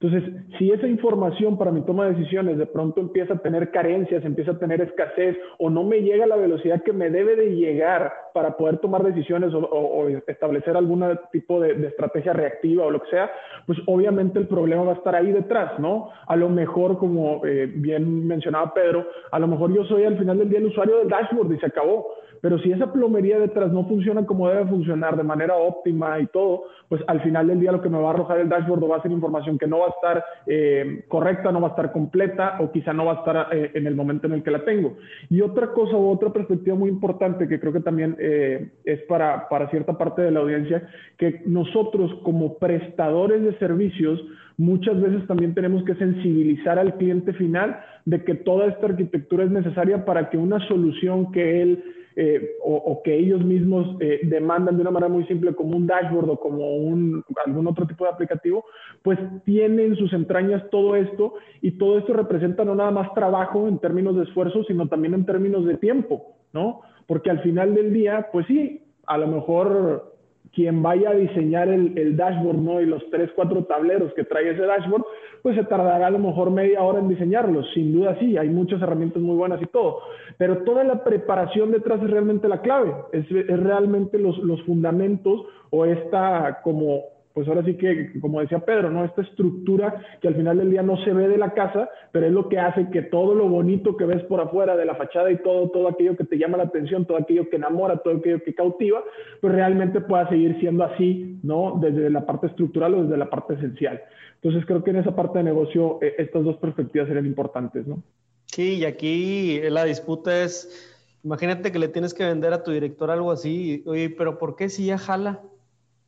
Entonces, 0.00 0.32
si 0.58 0.70
esa 0.70 0.86
información 0.86 1.58
para 1.58 1.72
mi 1.72 1.82
toma 1.82 2.06
de 2.06 2.12
decisiones 2.14 2.56
de 2.56 2.66
pronto 2.66 3.00
empieza 3.00 3.34
a 3.34 3.38
tener 3.38 3.72
carencias, 3.72 4.24
empieza 4.24 4.52
a 4.52 4.58
tener 4.58 4.80
escasez 4.80 5.36
o 5.58 5.70
no 5.70 5.82
me 5.82 6.02
llega 6.02 6.22
a 6.22 6.28
la 6.28 6.36
velocidad 6.36 6.84
que 6.84 6.92
me 6.92 7.10
debe 7.10 7.34
de 7.34 7.56
llegar 7.56 8.12
para 8.32 8.56
poder 8.56 8.78
tomar 8.78 9.02
decisiones 9.02 9.52
o, 9.52 10.08
establecer 10.28 10.76
algún 10.76 11.04
tipo 11.32 11.60
de, 11.60 11.88
estrategia 11.88 12.32
reactiva 12.32 12.84
o 12.84 12.90
lo 12.92 13.02
que 13.02 13.10
sea, 13.10 13.28
pues 13.66 13.78
obviamente 13.86 14.38
el 14.38 14.46
problema 14.46 14.84
va 14.84 14.92
a 14.92 14.96
estar 14.96 15.16
ahí 15.16 15.32
detrás, 15.32 15.80
¿no? 15.80 16.10
A 16.28 16.36
lo 16.36 16.48
mejor, 16.48 16.98
como 16.98 17.44
eh, 17.44 17.66
bien 17.66 18.24
mencionaba 18.24 18.72
Pedro, 18.72 19.04
a 19.32 19.38
lo 19.40 19.48
mejor 19.48 19.74
yo 19.74 19.84
soy 19.84 20.04
al 20.04 20.16
final 20.16 20.38
del 20.38 20.48
día 20.48 20.60
el 20.60 20.66
usuario 20.66 20.98
del 20.98 21.08
dashboard 21.08 21.52
y 21.52 21.58
se 21.58 21.66
acabó 21.66 22.06
pero 22.40 22.58
si 22.58 22.72
esa 22.72 22.92
plomería 22.92 23.38
detrás 23.38 23.72
no 23.72 23.86
funciona 23.86 24.26
como 24.26 24.48
debe 24.48 24.66
funcionar 24.66 25.16
de 25.16 25.22
manera 25.22 25.56
óptima 25.56 26.18
y 26.20 26.26
todo, 26.26 26.64
pues 26.88 27.02
al 27.06 27.20
final 27.22 27.48
del 27.48 27.60
día 27.60 27.72
lo 27.72 27.82
que 27.82 27.88
me 27.88 28.00
va 28.00 28.08
a 28.08 28.14
arrojar 28.14 28.38
el 28.38 28.48
dashboard 28.48 28.90
va 28.90 28.96
a 28.96 29.02
ser 29.02 29.10
información 29.10 29.58
que 29.58 29.66
no 29.66 29.80
va 29.80 29.86
a 29.86 29.90
estar 29.90 30.24
eh, 30.46 31.04
correcta, 31.08 31.52
no 31.52 31.60
va 31.60 31.68
a 31.68 31.70
estar 31.70 31.92
completa 31.92 32.58
o 32.60 32.70
quizá 32.70 32.92
no 32.92 33.06
va 33.06 33.12
a 33.12 33.16
estar 33.16 33.48
eh, 33.52 33.72
en 33.74 33.86
el 33.86 33.94
momento 33.94 34.26
en 34.26 34.34
el 34.34 34.42
que 34.42 34.50
la 34.50 34.64
tengo. 34.64 34.96
Y 35.28 35.40
otra 35.40 35.72
cosa 35.72 35.96
u 35.96 36.08
otra 36.08 36.32
perspectiva 36.32 36.76
muy 36.76 36.90
importante 36.90 37.48
que 37.48 37.60
creo 37.60 37.72
que 37.72 37.80
también 37.80 38.16
eh, 38.18 38.70
es 38.84 39.02
para, 39.02 39.48
para 39.48 39.68
cierta 39.70 39.96
parte 39.96 40.22
de 40.22 40.30
la 40.30 40.40
audiencia, 40.40 40.88
que 41.16 41.42
nosotros 41.46 42.12
como 42.22 42.58
prestadores 42.58 43.42
de 43.42 43.58
servicios, 43.58 44.22
muchas 44.56 45.00
veces 45.00 45.26
también 45.26 45.54
tenemos 45.54 45.84
que 45.84 45.94
sensibilizar 45.94 46.78
al 46.78 46.94
cliente 46.96 47.32
final 47.32 47.78
de 48.04 48.24
que 48.24 48.34
toda 48.34 48.66
esta 48.66 48.86
arquitectura 48.86 49.44
es 49.44 49.50
necesaria 49.50 50.04
para 50.04 50.30
que 50.30 50.36
una 50.36 50.58
solución 50.66 51.30
que 51.32 51.62
él 51.62 51.84
eh, 52.20 52.56
o, 52.64 53.00
que 53.04 53.14
ellos 53.14 53.44
mismos 53.44 53.96
eh, 54.00 54.18
demandan 54.24 54.74
de 54.74 54.80
una 54.80 54.90
manera 54.90 55.08
muy 55.08 55.24
simple 55.26 55.54
como 55.54 55.76
un 55.76 55.86
dashboard 55.86 56.30
o 56.30 56.40
como 56.40 56.74
un, 56.74 57.22
algún 57.46 57.68
otro 57.68 57.86
tipo 57.86 58.02
de 58.02 58.10
aplicativo, 58.10 58.64
pues 59.02 59.20
tienen 59.44 59.94
sus 59.94 60.12
entrañas 60.12 60.68
todo 60.72 60.96
esto 60.96 61.34
y 61.62 61.78
todo 61.78 61.96
esto 61.96 62.14
representa 62.14 62.64
no 62.64 62.74
nada 62.74 62.90
más 62.90 63.14
trabajo 63.14 63.68
en 63.68 63.78
términos 63.78 64.16
de 64.16 64.24
esfuerzo, 64.24 64.64
sino 64.64 64.88
también 64.88 65.14
en 65.14 65.26
términos 65.26 65.64
de 65.64 65.76
tiempo, 65.76 66.34
¿no? 66.52 66.80
Porque 67.06 67.30
al 67.30 67.40
final 67.42 67.72
del 67.76 67.92
día, 67.92 68.30
pues 68.32 68.48
sí, 68.48 68.82
a 69.06 69.16
lo 69.16 69.28
mejor 69.28 70.12
quien 70.52 70.82
vaya 70.82 71.10
a 71.10 71.14
diseñar 71.14 71.68
el, 71.68 72.16
dashboard, 72.16 72.58
¿no? 72.58 72.80
Y 72.80 72.86
los 72.86 73.08
tres, 73.10 73.30
cuatro 73.36 73.62
tableros 73.66 74.12
que 74.14 74.24
trae 74.24 74.50
ese 74.50 74.62
dashboard, 74.62 75.04
pues 75.42 75.56
se 75.56 75.64
tardará 75.64 76.06
a 76.06 76.10
lo 76.10 76.18
mejor 76.18 76.50
media 76.50 76.82
hora 76.82 76.98
en 76.98 77.08
diseñarlos. 77.08 77.66
Sin 77.74 77.92
duda 77.92 78.16
sí, 78.18 78.36
hay 78.36 78.48
muchas 78.48 78.80
herramientas 78.82 79.22
muy 79.22 79.36
buenas 79.36 79.60
y 79.62 79.66
todo. 79.66 80.00
Pero 80.36 80.58
toda 80.64 80.84
la 80.84 81.04
preparación 81.04 81.70
detrás 81.70 82.02
es 82.02 82.10
realmente 82.10 82.48
la 82.48 82.60
clave, 82.60 82.94
es, 83.12 83.30
es 83.30 83.60
realmente 83.60 84.18
los, 84.18 84.38
los 84.38 84.62
fundamentos 84.62 85.42
o 85.70 85.84
esta 85.84 86.60
como 86.62 87.17
pues 87.38 87.46
ahora 87.46 87.62
sí 87.64 87.76
que, 87.76 88.10
como 88.20 88.40
decía 88.40 88.58
Pedro, 88.58 88.90
¿no? 88.90 89.04
Esta 89.04 89.22
estructura 89.22 90.02
que 90.20 90.26
al 90.26 90.34
final 90.34 90.58
del 90.58 90.72
día 90.72 90.82
no 90.82 90.96
se 91.04 91.12
ve 91.12 91.28
de 91.28 91.38
la 91.38 91.54
casa, 91.54 91.88
pero 92.10 92.26
es 92.26 92.32
lo 92.32 92.48
que 92.48 92.58
hace 92.58 92.90
que 92.90 93.02
todo 93.02 93.32
lo 93.32 93.48
bonito 93.48 93.96
que 93.96 94.06
ves 94.06 94.24
por 94.24 94.40
afuera 94.40 94.76
de 94.76 94.84
la 94.84 94.96
fachada 94.96 95.30
y 95.30 95.36
todo, 95.36 95.70
todo 95.70 95.86
aquello 95.86 96.16
que 96.16 96.24
te 96.24 96.36
llama 96.36 96.56
la 96.56 96.64
atención, 96.64 97.06
todo 97.06 97.16
aquello 97.16 97.48
que 97.48 97.54
enamora, 97.54 97.98
todo 97.98 98.16
aquello 98.16 98.42
que 98.42 98.56
cautiva, 98.56 99.04
pues 99.40 99.52
realmente 99.52 100.00
pueda 100.00 100.28
seguir 100.28 100.58
siendo 100.58 100.82
así, 100.82 101.38
¿no? 101.44 101.78
Desde 101.80 102.10
la 102.10 102.26
parte 102.26 102.48
estructural 102.48 102.94
o 102.94 103.04
desde 103.04 103.16
la 103.16 103.30
parte 103.30 103.54
esencial. 103.54 104.02
Entonces 104.42 104.66
creo 104.66 104.82
que 104.82 104.90
en 104.90 104.96
esa 104.96 105.14
parte 105.14 105.38
de 105.38 105.44
negocio 105.44 106.00
eh, 106.02 106.16
estas 106.18 106.42
dos 106.42 106.56
perspectivas 106.56 107.06
serían 107.06 107.26
importantes, 107.26 107.86
¿no? 107.86 108.02
Sí, 108.46 108.78
y 108.78 108.84
aquí 108.84 109.60
la 109.70 109.84
disputa 109.84 110.42
es, 110.42 111.14
imagínate 111.22 111.70
que 111.70 111.78
le 111.78 111.86
tienes 111.86 112.14
que 112.14 112.24
vender 112.24 112.52
a 112.52 112.64
tu 112.64 112.72
director 112.72 113.12
algo 113.12 113.30
así, 113.30 113.84
oye, 113.86 114.10
pero 114.10 114.38
¿por 114.40 114.56
qué 114.56 114.68
si 114.68 114.86
ya 114.86 114.98
jala? 114.98 115.40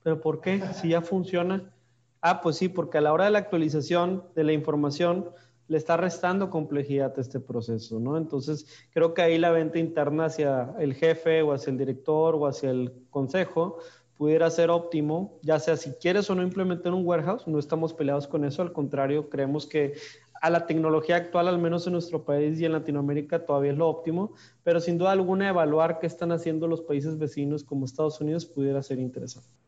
¿Pero 0.03 0.21
por 0.21 0.41
qué? 0.41 0.63
Si 0.75 0.91
ya 0.91 1.01
funciona. 1.01 1.73
Ah, 2.21 2.41
pues 2.41 2.57
sí, 2.57 2.69
porque 2.69 2.99
a 2.99 3.01
la 3.01 3.13
hora 3.13 3.25
de 3.25 3.31
la 3.31 3.39
actualización 3.39 4.25
de 4.35 4.45
la 4.45 4.53
información 4.53 5.31
le 5.69 5.79
está 5.79 5.97
restando 5.97 6.51
complejidad 6.51 7.15
a 7.17 7.21
este 7.21 7.39
proceso, 7.39 8.01
¿no? 8.01 8.17
Entonces, 8.17 8.67
creo 8.93 9.15
que 9.15 9.23
ahí 9.23 9.39
la 9.39 9.51
venta 9.51 9.79
interna 9.79 10.25
hacia 10.25 10.75
el 10.81 10.95
jefe 10.95 11.43
o 11.43 11.53
hacia 11.53 11.71
el 11.71 11.79
director 11.79 12.35
o 12.35 12.47
hacia 12.47 12.71
el 12.71 12.93
consejo 13.09 13.79
pudiera 14.17 14.51
ser 14.51 14.69
óptimo, 14.69 15.39
ya 15.43 15.59
sea 15.59 15.77
si 15.77 15.93
quieres 15.93 16.29
o 16.29 16.35
no 16.35 16.43
implementar 16.43 16.93
un 16.93 17.07
warehouse, 17.07 17.47
no 17.47 17.59
estamos 17.59 17.95
peleados 17.95 18.27
con 18.27 18.45
eso, 18.45 18.61
al 18.61 18.73
contrario, 18.73 19.31
creemos 19.31 19.67
que 19.67 19.95
a 20.43 20.51
la 20.51 20.67
tecnología 20.67 21.17
actual, 21.17 21.49
al 21.49 21.59
menos 21.59 21.87
en 21.87 21.93
nuestro 21.93 22.25
país 22.25 22.61
y 22.61 22.65
en 22.65 22.73
Latinoamérica, 22.73 23.47
todavía 23.47 23.73
es 23.73 23.79
lo 23.79 23.89
óptimo, 23.89 24.33
pero 24.63 24.81
sin 24.81 24.99
duda 24.99 25.13
alguna 25.13 25.49
evaluar 25.49 26.01
qué 26.01 26.07
están 26.07 26.33
haciendo 26.33 26.67
los 26.67 26.81
países 26.81 27.17
vecinos 27.17 27.63
como 27.63 27.85
Estados 27.85 28.21
Unidos 28.21 28.45
pudiera 28.45 28.83
ser 28.83 28.99
interesante. 28.99 29.60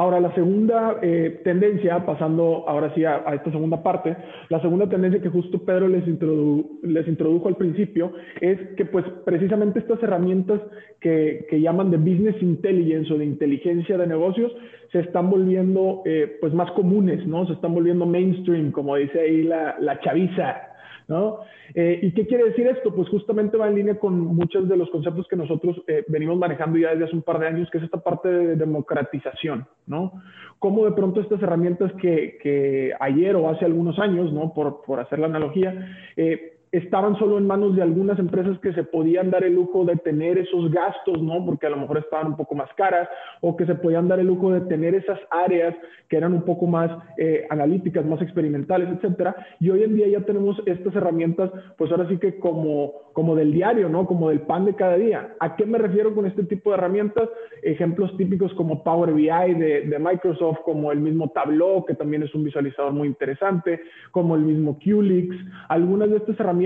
Ahora, 0.00 0.18
la 0.18 0.34
segunda 0.34 0.96
eh, 1.02 1.42
tendencia, 1.44 2.06
pasando 2.06 2.64
ahora 2.66 2.90
sí 2.94 3.04
a, 3.04 3.18
esta 3.34 3.50
segunda 3.50 3.82
parte, 3.82 4.16
la 4.48 4.58
segunda 4.62 4.88
tendencia 4.88 5.20
que 5.20 5.28
justo 5.28 5.62
Pedro 5.62 5.88
les, 5.88 6.06
les 6.06 7.06
introdujo 7.06 7.48
al 7.48 7.56
principio 7.56 8.14
es 8.40 8.58
que 8.78 8.86
pues 8.86 9.04
precisamente 9.26 9.78
estas 9.78 10.02
herramientas 10.02 10.58
que, 11.02 11.44
que, 11.50 11.60
llaman 11.60 11.90
de 11.90 11.98
business 11.98 12.34
intelligence 12.40 13.12
o 13.12 13.18
de 13.18 13.26
inteligencia 13.26 13.98
de 13.98 14.06
negocios 14.06 14.50
se 14.90 15.00
están 15.00 15.28
volviendo 15.28 16.00
eh, 16.06 16.38
pues 16.40 16.54
más 16.54 16.70
comunes, 16.70 17.26
¿no? 17.26 17.46
Se 17.46 17.52
están 17.52 17.74
volviendo 17.74 18.06
mainstream, 18.06 18.72
como 18.72 18.96
dice 18.96 19.20
ahí 19.20 19.42
la, 19.42 19.76
la 19.80 20.00
chaviza, 20.00 20.69
¿no? 21.10 21.40
Eh, 21.74 21.98
¿Y 22.02 22.12
qué 22.12 22.24
quiere 22.24 22.44
decir 22.44 22.68
esto? 22.68 22.94
Pues 22.94 23.08
justamente 23.08 23.56
va 23.56 23.68
en 23.68 23.74
línea 23.74 23.98
con 23.98 24.18
muchos 24.18 24.68
de 24.68 24.76
los 24.76 24.88
conceptos 24.90 25.26
que 25.28 25.34
nosotros 25.34 25.82
eh, 25.88 26.04
venimos 26.06 26.38
manejando 26.38 26.78
ya 26.78 26.90
desde 26.90 27.06
hace 27.06 27.16
un 27.16 27.22
par 27.22 27.40
de 27.40 27.48
años, 27.48 27.68
que 27.70 27.78
es 27.78 27.84
esta 27.84 27.98
parte 27.98 28.28
de 28.28 28.54
democratización, 28.54 29.66
¿no? 29.86 30.12
Cómo 30.60 30.84
de 30.84 30.92
pronto 30.92 31.20
estas 31.20 31.42
herramientas 31.42 31.92
que, 32.00 32.94
ayer 33.00 33.34
o 33.34 33.48
hace 33.48 33.64
algunos 33.64 33.98
años, 33.98 34.32
¿no? 34.32 34.54
Por, 34.54 34.82
por 34.82 35.00
hacer 35.00 35.18
la 35.18 35.26
analogía, 35.26 35.96
eh, 36.16 36.59
estaban 36.72 37.18
solo 37.18 37.38
en 37.38 37.46
manos 37.46 37.74
de 37.74 37.82
algunas 37.82 38.18
empresas 38.18 38.56
que 38.60 38.72
se 38.72 38.84
podían 38.84 39.30
dar 39.30 39.42
el 39.42 39.54
lujo 39.54 39.84
de 39.84 39.96
tener 39.96 40.38
esos 40.38 40.70
gastos, 40.70 41.20
¿no? 41.20 41.44
Porque 41.44 41.66
a 41.66 41.70
lo 41.70 41.76
mejor 41.76 41.98
estaban 41.98 42.28
un 42.28 42.36
poco 42.36 42.54
más 42.54 42.72
caras 42.76 43.08
o 43.40 43.56
que 43.56 43.66
se 43.66 43.74
podían 43.74 44.06
dar 44.06 44.20
el 44.20 44.28
lujo 44.28 44.52
de 44.52 44.60
tener 44.62 44.94
esas 44.94 45.18
áreas 45.30 45.74
que 46.08 46.16
eran 46.16 46.32
un 46.32 46.42
poco 46.42 46.66
más 46.66 46.90
eh, 47.18 47.46
analíticas, 47.50 48.06
más 48.06 48.22
experimentales, 48.22 48.88
etcétera. 48.88 49.34
Y 49.58 49.70
hoy 49.70 49.82
en 49.82 49.96
día 49.96 50.06
ya 50.08 50.20
tenemos 50.20 50.62
estas 50.66 50.94
herramientas, 50.94 51.50
pues 51.76 51.90
ahora 51.90 52.08
sí 52.08 52.18
que 52.18 52.38
como, 52.38 52.92
como 53.14 53.34
del 53.34 53.52
diario, 53.52 53.88
¿no? 53.88 54.06
Como 54.06 54.28
del 54.28 54.42
pan 54.42 54.64
de 54.64 54.74
cada 54.74 54.96
día. 54.96 55.34
¿A 55.40 55.56
qué 55.56 55.66
me 55.66 55.78
refiero 55.78 56.14
con 56.14 56.26
este 56.26 56.44
tipo 56.44 56.70
de 56.70 56.76
herramientas? 56.76 57.28
Ejemplos 57.62 58.16
típicos 58.16 58.54
como 58.54 58.84
Power 58.84 59.12
BI 59.12 59.26
de, 59.26 59.82
de 59.88 59.98
Microsoft, 59.98 60.60
como 60.64 60.92
el 60.92 61.00
mismo 61.00 61.30
Tableau, 61.30 61.84
que 61.84 61.94
también 61.94 62.22
es 62.22 62.34
un 62.34 62.44
visualizador 62.44 62.92
muy 62.92 63.08
interesante, 63.08 63.80
como 64.12 64.36
el 64.36 64.42
mismo 64.42 64.78
QLix, 64.78 65.34
algunas 65.68 66.10
de 66.10 66.18
estas 66.18 66.38
herramientas 66.38 66.59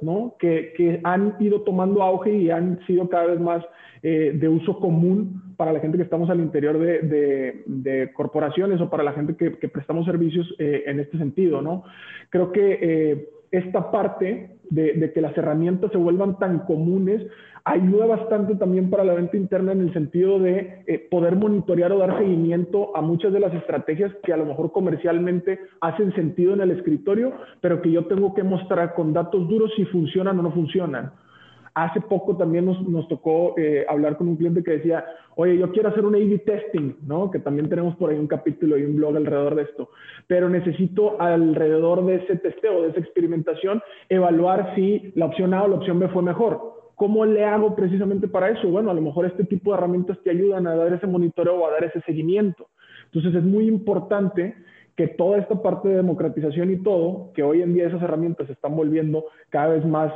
¿no? 0.00 0.36
que, 0.38 1.00
han 1.04 1.36
ido 1.40 1.62
tomando 1.62 2.02
auge 2.02 2.32
y 2.32 2.50
han 2.50 2.78
sido 2.86 3.08
cada 3.08 3.26
vez 3.26 3.40
más 3.40 3.64
eh, 4.02 4.32
de 4.34 4.48
uso 4.48 4.78
común 4.78 5.54
para 5.56 5.72
la 5.72 5.80
gente 5.80 5.98
que 5.98 6.04
estamos 6.04 6.30
al 6.30 6.40
interior 6.40 6.78
de, 6.78 8.10
corporaciones 8.14 8.80
o 8.80 8.88
para 8.88 9.02
la 9.02 9.12
gente 9.12 9.36
que, 9.36 9.68
prestamos 9.68 10.06
servicios 10.06 10.54
eh, 10.58 10.84
en 10.86 11.00
este 11.00 11.18
sentido. 11.18 11.60
¿no? 11.62 11.84
Creo 12.30 12.52
que 12.52 12.78
eh, 12.80 13.28
esta 13.50 13.90
parte 13.90 14.56
de, 14.70 15.12
que 15.12 15.20
las 15.20 15.36
herramientas 15.36 15.90
se 15.90 15.98
vuelvan 15.98 16.38
tan 16.38 16.60
comunes 16.60 17.22
ayuda 17.70 18.06
bastante 18.06 18.56
también 18.56 18.90
para 18.90 19.04
la 19.04 19.14
venta 19.14 19.36
interna 19.36 19.72
en 19.72 19.80
el 19.82 19.92
sentido 19.92 20.38
de 20.38 20.82
eh, 20.86 20.98
poder 21.10 21.36
monitorear 21.36 21.92
o 21.92 21.98
dar 21.98 22.18
seguimiento 22.18 22.96
a 22.96 23.00
muchas 23.00 23.32
de 23.32 23.40
las 23.40 23.54
estrategias 23.54 24.12
que 24.24 24.32
a 24.32 24.36
lo 24.36 24.44
mejor 24.44 24.72
comercialmente 24.72 25.60
hacen 25.80 26.12
sentido 26.14 26.54
en 26.54 26.62
el 26.62 26.72
escritorio, 26.72 27.32
pero 27.60 27.80
que 27.80 27.92
yo 27.92 28.06
tengo 28.06 28.34
que 28.34 28.42
mostrar 28.42 28.94
con 28.94 29.12
datos 29.12 29.48
duros 29.48 29.70
si 29.76 29.84
funcionan 29.84 30.38
o 30.40 30.42
no 30.42 30.50
funcionan. 30.52 31.12
Hace 31.72 32.00
poco 32.00 32.36
también 32.36 32.66
nos, 32.66 32.82
nos 32.88 33.06
tocó 33.06 33.54
eh, 33.56 33.86
hablar 33.88 34.16
con 34.16 34.26
un 34.26 34.36
cliente 34.36 34.64
que 34.64 34.72
decía, 34.72 35.04
oye, 35.36 35.56
yo 35.56 35.70
quiero 35.70 35.90
hacer 35.90 36.04
un 36.04 36.16
A-B 36.16 36.38
testing, 36.38 36.96
¿no? 37.06 37.30
Que 37.30 37.38
también 37.38 37.68
tenemos 37.68 37.94
por 37.94 38.10
ahí 38.10 38.18
un 38.18 38.26
capítulo 38.26 38.76
y 38.76 38.84
un 38.84 38.96
blog 38.96 39.16
alrededor 39.16 39.54
de 39.54 39.62
esto, 39.62 39.90
pero 40.26 40.48
necesito 40.48 41.20
alrededor 41.20 42.04
de 42.04 42.16
ese 42.16 42.36
testeo, 42.36 42.82
de 42.82 42.88
esa 42.88 42.98
experimentación, 42.98 43.80
evaluar 44.08 44.74
si 44.74 45.12
la 45.14 45.26
opción 45.26 45.54
A 45.54 45.62
o 45.62 45.68
la 45.68 45.76
opción 45.76 46.00
B 46.00 46.08
fue 46.08 46.24
mejor 46.24 46.79
¿Cómo 47.00 47.24
le 47.24 47.42
hago 47.46 47.74
precisamente 47.74 48.28
para 48.28 48.50
eso? 48.50 48.68
Bueno, 48.68 48.90
a 48.90 48.94
lo 48.94 49.00
mejor 49.00 49.24
este 49.24 49.44
tipo 49.44 49.70
de 49.70 49.78
herramientas 49.78 50.18
te 50.22 50.28
ayudan 50.28 50.66
a 50.66 50.74
dar 50.74 50.92
ese 50.92 51.06
monitoreo 51.06 51.54
o 51.54 51.66
a 51.66 51.70
dar 51.70 51.84
ese 51.84 52.02
seguimiento. 52.02 52.68
Entonces 53.06 53.36
es 53.36 53.42
muy 53.42 53.68
importante 53.68 54.54
que 54.96 55.08
toda 55.08 55.38
esta 55.38 55.62
parte 55.62 55.88
de 55.88 55.96
democratización 55.96 56.70
y 56.70 56.76
todo, 56.76 57.32
que 57.32 57.42
hoy 57.42 57.62
en 57.62 57.72
día 57.72 57.86
esas 57.86 58.02
herramientas 58.02 58.48
se 58.48 58.52
están 58.52 58.76
volviendo 58.76 59.24
cada 59.48 59.68
vez 59.68 59.86
más 59.86 60.12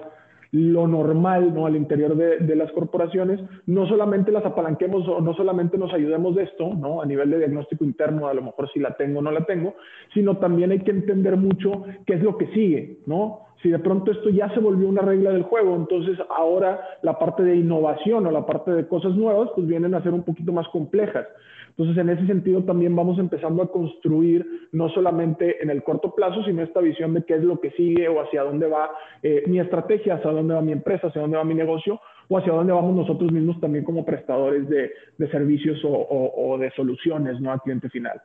lo 0.55 0.87
normal 0.87 1.53
¿no? 1.53 1.67
al 1.67 1.75
interior 1.75 2.15
de, 2.15 2.55
las 2.55 2.71
corporaciones, 2.71 3.41
no 3.67 3.89
solamente 3.89 4.31
las 4.31 4.47
apalanquemos 4.47 5.07
o 5.09 5.21
no 5.21 5.35
solamente 5.35 5.77
nos 5.77 5.93
ayudemos 5.93 6.37
de 6.37 6.45
esto, 6.45 6.73
¿no? 6.75 7.03
a 7.03 7.07
nivel 7.07 7.29
de 7.31 7.39
diagnóstico 7.39 7.85
interno, 7.85 8.29
a 8.29 8.35
lo 8.35 8.43
mejor 8.43 8.71
si 8.73 8.79
la 8.79 8.97
tengo 8.97 9.19
o 9.19 9.23
no 9.23 9.33
la 9.33 9.45
tengo, 9.47 9.75
sino 10.13 10.37
también 10.37 10.71
hay 10.71 10.79
que 10.79 10.93
entender 10.93 11.37
mucho 11.37 11.83
qué 12.07 12.15
es 12.15 12.23
lo 12.23 12.39
que 12.39 12.47
sigue, 12.53 12.99
¿no? 13.07 13.41
si 13.65 13.71
de 13.71 13.81
pronto 13.81 14.13
esto 14.13 14.31
ya 14.31 14.49
se 14.55 14.61
volvió 14.61 14.89
una 14.89 15.03
regla 15.03 15.31
del 15.31 15.43
juego, 15.43 15.75
entonces 15.75 16.17
ahora 16.29 16.81
la 17.03 17.19
parte 17.19 17.43
de 17.43 17.57
innovación 17.57 18.25
o 18.25 18.31
la 18.31 18.47
parte 18.47 18.71
de 18.71 18.87
cosas 18.87 19.17
nuevas, 19.17 19.51
pues 19.57 19.67
vienen 19.67 19.95
a 19.95 20.03
ser 20.05 20.13
un 20.13 20.23
poquito 20.23 20.53
más 20.53 20.69
complejas. 20.69 21.27
Entonces, 21.77 22.01
en 22.01 22.09
ese 22.09 22.27
sentido 22.27 22.63
también 22.63 22.95
vamos 22.95 23.19
empezando 23.19 23.61
a 23.63 23.71
construir 23.71 24.69
no 24.71 24.89
solamente 24.91 25.61
en 25.61 25.71
el 25.71 25.83
corto 25.83 26.15
plazo, 26.15 26.45
sino 26.45 26.63
esta 26.63 26.81
visión 26.81 27.15
de 27.15 27.25
qué 27.25 27.35
es 27.35 27.43
lo 27.43 27.61
que 27.61 27.73
sigue 27.73 28.09
o 28.09 28.21
hacia 28.21 28.45
dónde 28.45 28.69
va 28.69 28.91
eh, 29.25 29.43
mi 29.49 29.59
estrategia, 29.59 30.15
hacia 30.15 30.31
dónde 30.31 30.55
va 30.55 30.63
mi 30.63 30.71
empresa, 30.71 31.09
hacia 31.09 31.23
dónde 31.23 31.37
va 31.37 31.43
mi 31.43 31.55
negocio 31.55 32.01
o 32.29 32.39
hacia 32.39 32.53
dónde 32.53 32.73
vamos 32.73 32.95
nosotros 32.95 33.33
mismos 33.33 33.61
también 33.61 33.85
como 33.85 34.05
prestadores 34.05 34.69
de, 34.69 34.93
servicios 35.31 35.85
o, 35.85 35.91
o 35.91 36.59
de 36.59 36.71
soluciones 36.73 37.41
¿no? 37.41 37.51
al 37.51 37.61
cliente 37.61 37.89
final. 37.89 38.23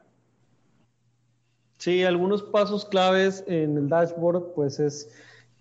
Sí, 1.80 2.04
algunos 2.04 2.44
pasos 2.44 2.86
claves 2.86 3.44
en 3.48 3.78
el 3.78 3.90
dashboard, 3.90 4.54
pues 4.54 4.80
es 4.80 5.10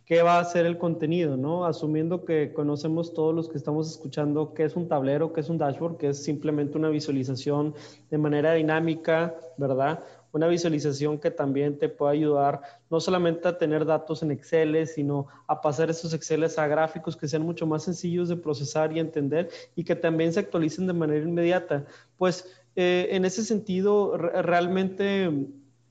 qué 0.09 0.23
va 0.23 0.39
a 0.39 0.45
ser 0.47 0.65
el 0.65 0.79
contenido, 0.79 1.37
¿no? 1.37 1.67
Asumiendo 1.67 2.25
que 2.25 2.55
conocemos 2.55 3.13
todos 3.13 3.35
los 3.35 3.47
que 3.51 3.59
estamos 3.59 3.91
escuchando 3.91 4.55
qué 4.55 4.65
es 4.65 4.75
un 4.75 4.89
tablero, 4.89 5.35
qué 5.35 5.43
es 5.43 5.51
un 5.51 5.59
dashboard, 5.59 5.99
que 5.99 6.09
es 6.09 6.25
simplemente 6.25 6.79
una 6.79 6.89
visualización 6.89 7.75
de 8.11 8.17
manera 8.17 8.55
dinámica, 8.55 9.35
¿verdad? 9.59 10.03
Una 10.33 10.49
visualización 10.49 11.19
que 11.19 11.31
también 11.31 11.79
te 11.79 11.91
puede 11.91 12.13
ayudar 12.15 12.63
no 12.89 13.01
solamente 13.01 13.49
a 13.49 13.59
tener 13.59 13.85
datos 13.85 14.23
en 14.23 14.31
Excel, 14.31 14.87
sino 14.87 15.27
a 15.47 15.61
pasar 15.61 15.91
esos 15.91 16.15
Excel 16.15 16.43
a 16.43 16.67
gráficos 16.67 17.15
que 17.15 17.29
sean 17.29 17.43
mucho 17.43 17.67
más 17.67 17.83
sencillos 17.83 18.31
de 18.31 18.37
procesar 18.37 18.97
y 18.97 19.01
entender 19.01 19.51
y 19.77 19.85
que 19.85 19.95
también 19.95 20.33
se 20.33 20.41
actualicen 20.41 20.87
de 20.87 20.95
manera 20.95 21.23
inmediata. 21.23 21.85
Pues 22.17 22.51
eh, 22.77 23.09
en 23.11 23.27
ese 23.27 23.45
sentido, 23.45 24.17
realmente 24.17 25.31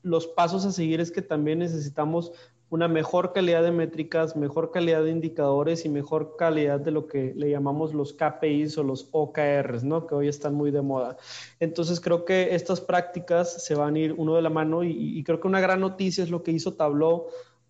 los 0.01 0.25
pasos 0.25 0.65
a 0.65 0.71
seguir 0.71 1.01
es 1.01 1.11
que 1.11 1.21
también 1.21 1.59
necesitamos 1.59 2.31
una 2.69 2.87
mejor 2.87 3.31
calidad 3.31 3.63
de 3.63 3.71
métricas, 3.71 4.35
mejor 4.35 4.71
calidad 4.71 5.03
de 5.03 5.11
indicadores 5.11 5.85
y 5.85 5.89
mejor 5.89 6.35
calidad 6.37 6.79
de 6.79 6.91
lo 6.91 7.07
que 7.07 7.33
le 7.35 7.49
llamamos 7.49 7.93
los 7.93 8.13
KPIs 8.13 8.77
o 8.77 8.83
los 8.83 9.07
OKRs, 9.11 9.83
¿no? 9.83 10.05
Que 10.05 10.15
hoy 10.15 10.27
están 10.27 10.53
muy 10.53 10.71
de 10.71 10.81
moda. 10.81 11.17
Entonces 11.59 12.01
creo 12.01 12.25
que 12.25 12.55
estas 12.55 12.81
prácticas 12.81 13.63
se 13.63 13.73
van 13.75 13.95
a 13.95 13.99
ir 13.99 14.13
uno 14.17 14.35
de 14.35 14.41
la 14.41 14.49
mano 14.49 14.83
y, 14.83 15.23
creo 15.23 15.39
que 15.39 15.47
una 15.47 15.61
gran 15.61 15.79
noticia 15.79 16.23
es 16.23 16.29
lo 16.29 16.43
que 16.43 16.51
hizo 16.51 16.73
Tableau 16.73 17.27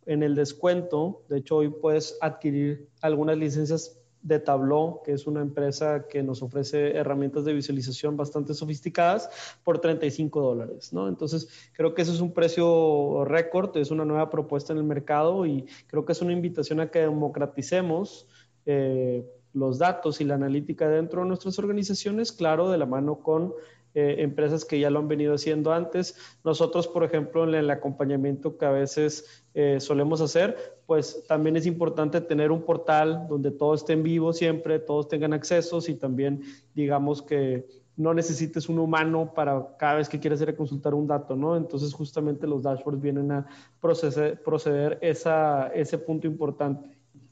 en 0.08 0.24
el 0.24 0.34
descuento. 0.34 1.22
De 1.30 1.40
hecho, 1.40 1.58
hoy 1.58 1.70
puedes 1.70 2.18
adquirir 2.22 2.88
algunas 3.02 3.38
licencias 3.38 4.00
de 4.28 4.40
Tableau, 4.40 5.02
que 5.04 5.14
es 5.14 5.26
una 5.26 5.42
empresa 5.42 6.08
que 6.10 6.22
nos 6.22 6.42
ofrece 6.44 6.98
herramientas 6.98 7.46
de 7.46 7.54
visualización 7.54 8.18
bastante 8.18 8.54
sofisticadas 8.54 9.30
por 9.64 9.80
35 9.80 10.42
dólares, 10.42 10.92
¿no? 10.92 11.08
Entonces, 11.08 11.48
creo 11.72 11.94
que 11.94 12.02
eso 12.02 12.12
es 12.12 12.20
un 12.20 12.34
precio 12.34 13.24
récord, 13.24 13.76
es 13.78 13.90
una 13.90 14.04
nueva 14.04 14.30
propuesta 14.30 14.74
en 14.74 14.80
el 14.80 14.84
mercado 14.84 15.46
y 15.46 15.66
creo 15.88 16.04
que 16.04 16.12
es 16.12 16.22
una 16.22 16.34
invitación 16.34 16.82
a 16.82 16.92
que 16.92 17.00
democraticemos 17.00 18.28
eh, 18.66 19.26
los 19.54 19.80
datos 19.80 20.20
y 20.20 20.26
la 20.26 20.36
analítica 20.36 20.90
dentro 20.90 21.22
de 21.22 21.30
nuestras 21.30 21.58
organizaciones, 21.58 22.34
claro, 22.34 22.70
de 22.70 22.78
la 22.78 22.86
mano 22.86 23.20
con 23.20 23.54
eh, 23.94 24.18
empresas 24.20 24.66
que 24.66 24.80
ya 24.80 24.90
lo 24.90 25.00
han 25.00 25.08
venido 25.08 25.34
haciendo 25.34 25.74
antes. 25.74 26.16
Nosotros, 26.44 26.88
por 26.88 27.04
ejemplo, 27.04 27.44
en 27.44 27.56
el 27.56 27.70
acompañamiento 27.70 28.58
que 28.58 28.66
a 28.66 28.72
veces 28.72 29.46
eh, 29.54 29.80
solemos 29.80 30.22
hacer, 30.22 30.78
pues 30.86 31.24
también 31.28 31.58
es 31.58 31.66
importante 31.66 32.22
tener 32.22 32.52
un 32.52 32.62
portal 32.62 33.28
donde 33.28 33.52
todo 33.52 33.74
esté 33.74 33.94
en 33.94 34.04
vivo 34.04 34.34
siempre, 34.34 34.80
todos 34.80 35.08
tengan 35.08 35.34
accesos 35.34 35.90
y 35.90 35.96
también 35.96 36.42
digamos 36.74 37.22
que 37.22 37.66
no 37.98 38.14
necesites 38.14 38.70
un 38.70 38.78
humano 38.78 39.34
para 39.34 39.76
cada 39.78 39.96
vez 39.96 40.08
que 40.08 40.20
quieras 40.20 40.40
ir 40.42 40.50
a 40.50 40.56
consultar 40.56 40.94
un 40.94 41.08
dato, 41.08 41.36
¿no? 41.36 41.58
Entonces 41.58 41.92
justamente 41.94 42.46
los 42.46 42.62
dashboards 42.62 43.02
vienen 43.02 43.32
a 43.32 43.48
proceder, 43.82 44.42
proceder 44.44 45.00
esa, 45.02 45.68
ese 45.70 45.98
punto 45.98 46.28
importante. 46.28 46.88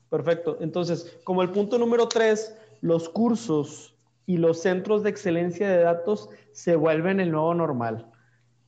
Perfecto. 0.09 0.57
Entonces, 0.59 1.19
como 1.23 1.43
el 1.43 1.51
punto 1.51 1.77
número 1.77 2.07
tres, 2.07 2.57
los 2.81 3.09
cursos 3.09 3.95
y 4.25 4.37
los 4.37 4.59
centros 4.59 5.03
de 5.03 5.11
excelencia 5.11 5.69
de 5.69 5.83
datos 5.83 6.29
se 6.55 6.77
vuelven 6.77 7.19
el 7.19 7.31
nuevo 7.31 7.53
normal. 7.53 8.09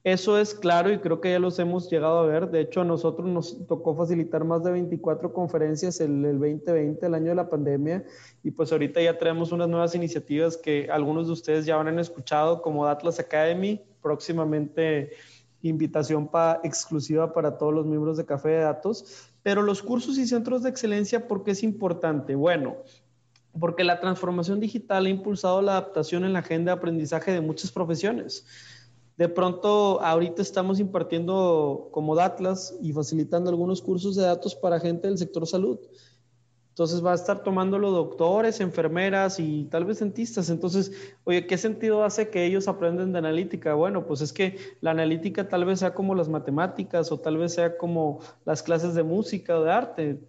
Eso 0.04 0.38
es 0.38 0.54
claro 0.54 0.92
y 0.92 1.00
creo 1.00 1.20
que 1.20 1.32
ya 1.32 1.40
los 1.40 1.58
hemos 1.60 1.90
llegado 1.90 2.20
a 2.20 2.26
ver. 2.26 2.50
De 2.50 2.62
hecho, 2.62 2.82
a 2.82 2.86
nosotros 2.86 3.28
nos 3.28 3.66
tocó 3.66 3.96
facilitar 3.96 4.44
más 4.44 4.64
de 4.64 4.72
24 4.72 5.34
conferencias 5.34 6.00
el, 6.00 6.24
el 6.24 6.40
2020, 6.40 7.06
el 7.06 7.14
año 7.14 7.30
de 7.30 7.36
la 7.36 7.50
pandemia, 7.50 8.06
y 8.44 8.52
pues 8.52 8.72
ahorita 8.72 9.02
ya 9.02 9.18
traemos 9.18 9.52
unas 9.52 9.68
nuevas 9.68 9.96
iniciativas 9.96 10.56
que 10.56 10.90
algunos 10.92 11.28
de 11.28 11.34
ustedes 11.34 11.66
ya 11.66 11.76
habrán 11.76 12.00
escuchado, 12.00 12.62
como 12.62 12.86
Atlas 12.86 13.20
Academy, 13.20 13.82
próximamente 14.02 15.12
invitación 15.62 16.28
pa, 16.28 16.60
exclusiva 16.64 17.34
para 17.34 17.58
todos 17.58 17.74
los 17.74 17.86
miembros 17.86 18.18
de 18.18 18.26
Café 18.26 18.50
de 18.50 18.60
Datos. 18.60 19.30
Pero 19.44 19.62
los 19.62 19.82
cursos 19.82 20.18
y 20.18 20.28
centros 20.28 20.64
de 20.64 20.70
excelencia, 20.70 21.28
¿por 21.28 21.44
qué 21.44 21.52
es 21.52 21.64
importante? 21.64 22.36
Bueno, 22.36 22.78
porque 23.60 23.84
la 23.84 24.00
transformación 24.00 24.60
digital 24.60 25.06
ha 25.06 25.10
impulsado 25.10 25.62
la 25.62 25.74
adaptación 25.74 26.26
en 26.26 26.34
la 26.34 26.40
agenda 26.40 26.72
de 26.72 26.78
aprendizaje 26.78 27.32
de 27.32 27.42
muchas 27.42 27.72
profesiones. 27.72 28.46
De 29.18 29.28
pronto, 29.28 30.00
ahorita 30.02 30.42
estamos 30.42 30.80
impartiendo 30.80 31.90
como 31.92 32.16
Datlas 32.16 32.78
y 32.82 32.94
facilitando 32.94 33.50
algunos 33.50 33.82
cursos 33.82 34.16
de 34.16 34.24
datos 34.24 34.54
para 34.56 34.80
gente 34.80 35.08
del 35.08 35.18
sector 35.18 35.48
salud. 35.48 35.80
Entonces 36.70 37.04
va 37.04 37.14
a 37.14 37.16
estar 37.16 37.42
tomándolo 37.42 37.90
doctores, 37.90 38.62
enfermeras 38.62 39.40
y 39.40 39.64
tal 39.72 39.86
vez 39.86 39.98
dentistas. 39.98 40.52
Entonces, 40.52 40.92
oye, 41.24 41.48
¿qué 41.48 41.58
sentido 41.58 42.04
hace 42.04 42.30
que 42.30 42.46
ellos 42.46 42.68
aprenden 42.68 43.12
de 43.12 43.18
analítica? 43.18 43.74
Bueno, 43.74 44.06
pues 44.06 44.22
es 44.22 44.32
que 44.32 44.60
la 44.82 44.92
analítica 44.92 45.50
tal 45.50 45.66
vez 45.66 45.80
sea 45.80 45.96
como 45.96 46.14
las 46.14 46.30
matemáticas 46.30 47.12
o 47.12 47.20
tal 47.20 47.38
vez 47.38 47.56
sea 47.56 47.78
como 47.78 48.20
las 48.46 48.62
clases 48.62 48.94
de 48.94 49.02
música 49.02 49.58
o 49.58 49.64
de 49.64 49.72
arte 49.72 50.20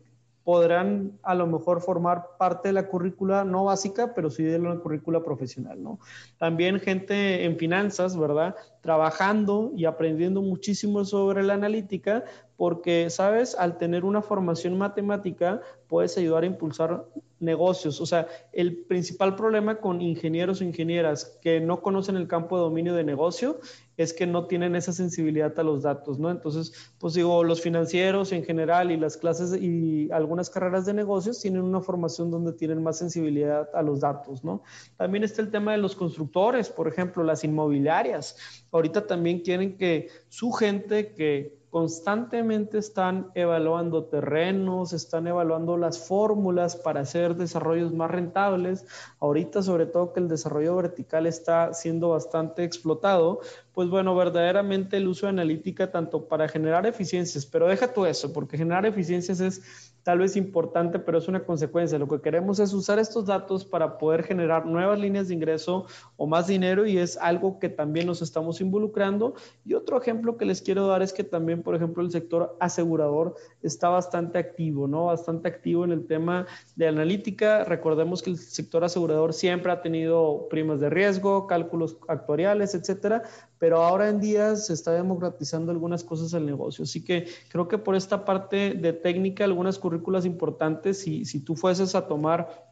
podrán 0.48 1.12
a 1.24 1.34
lo 1.34 1.46
mejor 1.46 1.82
formar 1.82 2.38
parte 2.38 2.68
de 2.68 2.72
la 2.72 2.88
currícula 2.88 3.44
no 3.44 3.64
básica, 3.64 4.14
pero 4.14 4.30
sí 4.30 4.44
de 4.44 4.58
la 4.58 4.76
currícula 4.76 5.22
profesional, 5.22 5.82
¿no? 5.82 5.98
También 6.38 6.80
gente 6.80 7.44
en 7.44 7.58
finanzas, 7.58 8.16
¿verdad? 8.18 8.56
Trabajando 8.80 9.72
y 9.76 9.84
aprendiendo 9.84 10.40
muchísimo 10.40 11.04
sobre 11.04 11.42
la 11.42 11.52
analítica, 11.52 12.24
porque, 12.56 13.10
¿sabes? 13.10 13.56
Al 13.56 13.76
tener 13.76 14.06
una 14.06 14.22
formación 14.22 14.78
matemática, 14.78 15.61
puedes 15.87 16.16
ayudar 16.16 16.44
a 16.44 16.46
impulsar 16.46 17.04
negocios. 17.40 18.00
O 18.00 18.06
sea, 18.06 18.26
el 18.54 18.84
principal 18.87 19.37
problema 19.37 19.82
con 19.82 20.00
ingenieros 20.00 20.62
o 20.62 20.64
ingenieras 20.64 21.38
que 21.42 21.61
no 21.61 21.82
conocen 21.82 22.16
el 22.16 22.26
campo 22.26 22.56
de 22.56 22.62
dominio 22.62 22.94
de 22.94 23.04
negocio 23.04 23.61
es 23.98 24.14
que 24.14 24.26
no 24.26 24.46
tienen 24.46 24.76
esa 24.76 24.92
sensibilidad 24.92 25.58
a 25.58 25.62
los 25.64 25.82
datos, 25.82 26.20
¿no? 26.20 26.30
Entonces, 26.30 26.72
pues 26.98 27.14
digo, 27.14 27.42
los 27.42 27.61
financieros 27.61 28.30
en 28.30 28.44
general 28.44 28.92
y 28.92 28.96
las 28.96 29.16
clases 29.16 29.61
y 29.61 30.08
algunas 30.12 30.50
carreras 30.50 30.87
de 30.87 30.94
negocios 30.94 31.40
tienen 31.40 31.62
una 31.62 31.80
formación 31.80 32.30
donde 32.30 32.52
tienen 32.52 32.80
más 32.80 32.96
sensibilidad 32.96 33.68
a 33.74 33.82
los 33.82 34.00
datos, 34.00 34.44
¿no? 34.44 34.62
También 34.96 35.24
está 35.24 35.42
el 35.42 35.50
tema 35.50 35.72
de 35.72 35.78
los 35.78 35.96
constructores, 35.96 36.68
por 36.70 36.87
ejemplo, 36.87 37.24
las 37.24 37.42
inmobiliarias. 37.42 38.37
Ahorita 38.70 39.04
también 39.04 39.40
quieren 39.40 39.76
que 39.76 40.08
su 40.28 40.52
gente 40.52 41.12
que 41.14 41.58
constantemente 41.70 42.78
están 42.78 43.31
evaluando 43.35 44.04
terrenos, 44.04 44.92
están 44.92 45.26
evaluando 45.26 45.76
las 45.76 46.07
fórmulas 46.07 46.76
para 46.76 47.00
hacer 47.00 47.37
desarrollos 47.37 47.92
más 47.92 48.11
rentables. 48.11 48.87
Ahorita, 49.20 49.62
sobre 49.62 49.87
todo 49.87 50.12
que 50.12 50.20
el 50.20 50.28
desarrollo 50.28 50.76
vertical 50.76 51.26
está 51.26 51.74
siendo 51.74 52.11
bastante 52.11 52.64
explotado, 52.64 53.40
pues 53.72 53.88
bueno, 53.90 54.16
verdaderamente 54.16 54.96
el 54.96 55.09
uso 55.09 55.26
de 55.26 55.31
analítica 55.31 55.90
tanto 55.90 56.26
para 56.26 56.48
generar 56.48 56.87
eficiencias, 56.87 57.46
pero 57.46 57.68
deja 57.68 57.92
tú 57.92 58.07
eso, 58.07 58.33
porque 58.33 58.59
generar 58.59 58.87
eficiencias 58.87 59.40
es 59.40 59.88
tal 60.02 60.18
vez 60.18 60.37
importante, 60.37 60.98
pero 60.98 61.18
es 61.18 61.28
una 61.28 61.44
consecuencia. 61.44 61.98
Lo 61.98 62.08
que 62.08 62.20
queremos 62.20 62.58
es 62.58 62.72
usar 62.72 62.98
estos 62.98 63.26
datos 63.26 63.64
para 63.64 63.98
poder 63.98 64.22
generar 64.22 64.66
nuevas 64.66 64.98
líneas 64.98 65.28
de 65.28 65.34
ingreso 65.34 65.87
o 66.16 66.26
más 66.26 66.46
dinero 66.46 66.87
y 66.87 66.98
es 66.98 67.16
algo 67.16 67.58
que 67.58 67.68
también 67.68 68.06
nos 68.06 68.22
estamos 68.22 68.61
involucrando. 68.61 69.34
Y 69.64 69.74
otro 69.74 70.00
ejemplo 70.00 70.37
que 70.37 70.44
les 70.44 70.62
quiero 70.62 70.87
dar 70.87 71.02
es 71.02 71.12
que 71.12 71.24
también, 71.24 71.62
por 71.62 71.74
ejemplo, 71.74 72.02
el 72.02 72.11
sector 72.11 72.56
asegurador 72.61 73.34
está 73.62 73.88
bastante 73.88 74.38
activo, 74.38 74.88
¿no? 74.88 75.06
Bastante 75.06 75.48
activo 75.48 75.84
en 75.84 75.92
el 75.92 76.06
tema 76.06 76.46
de 76.76 76.88
analítica. 76.88 77.64
Recordemos 77.64 78.22
que 78.22 78.30
el 78.30 78.38
sector 78.38 78.84
asegurador 78.84 79.32
siempre 79.32 79.72
ha 79.72 79.82
tenido 79.82 80.48
primas 80.48 80.80
de 80.80 80.90
riesgo, 80.90 81.46
cálculos 81.46 81.96
actuariales, 82.08 82.74
etcétera, 82.74 83.22
pero 83.58 83.82
ahora 83.82 84.08
en 84.08 84.20
día 84.20 84.56
se 84.56 84.72
está 84.72 84.92
democratizando 84.92 85.72
algunas 85.72 86.04
cosas 86.04 86.30
del 86.30 86.46
negocio. 86.46 86.84
Así 86.84 87.04
que 87.04 87.26
creo 87.48 87.68
que 87.68 87.78
por 87.78 87.96
esta 87.96 88.24
parte 88.24 88.74
de 88.74 88.92
técnica, 88.92 89.44
algunas 89.44 89.78
currículas 89.88 90.27
importantes, 90.27 91.01
si, 91.01 91.24
si 91.24 91.40
tú 91.40 91.57
fueses 91.57 91.94
a 91.94 92.07
tomar 92.07 92.68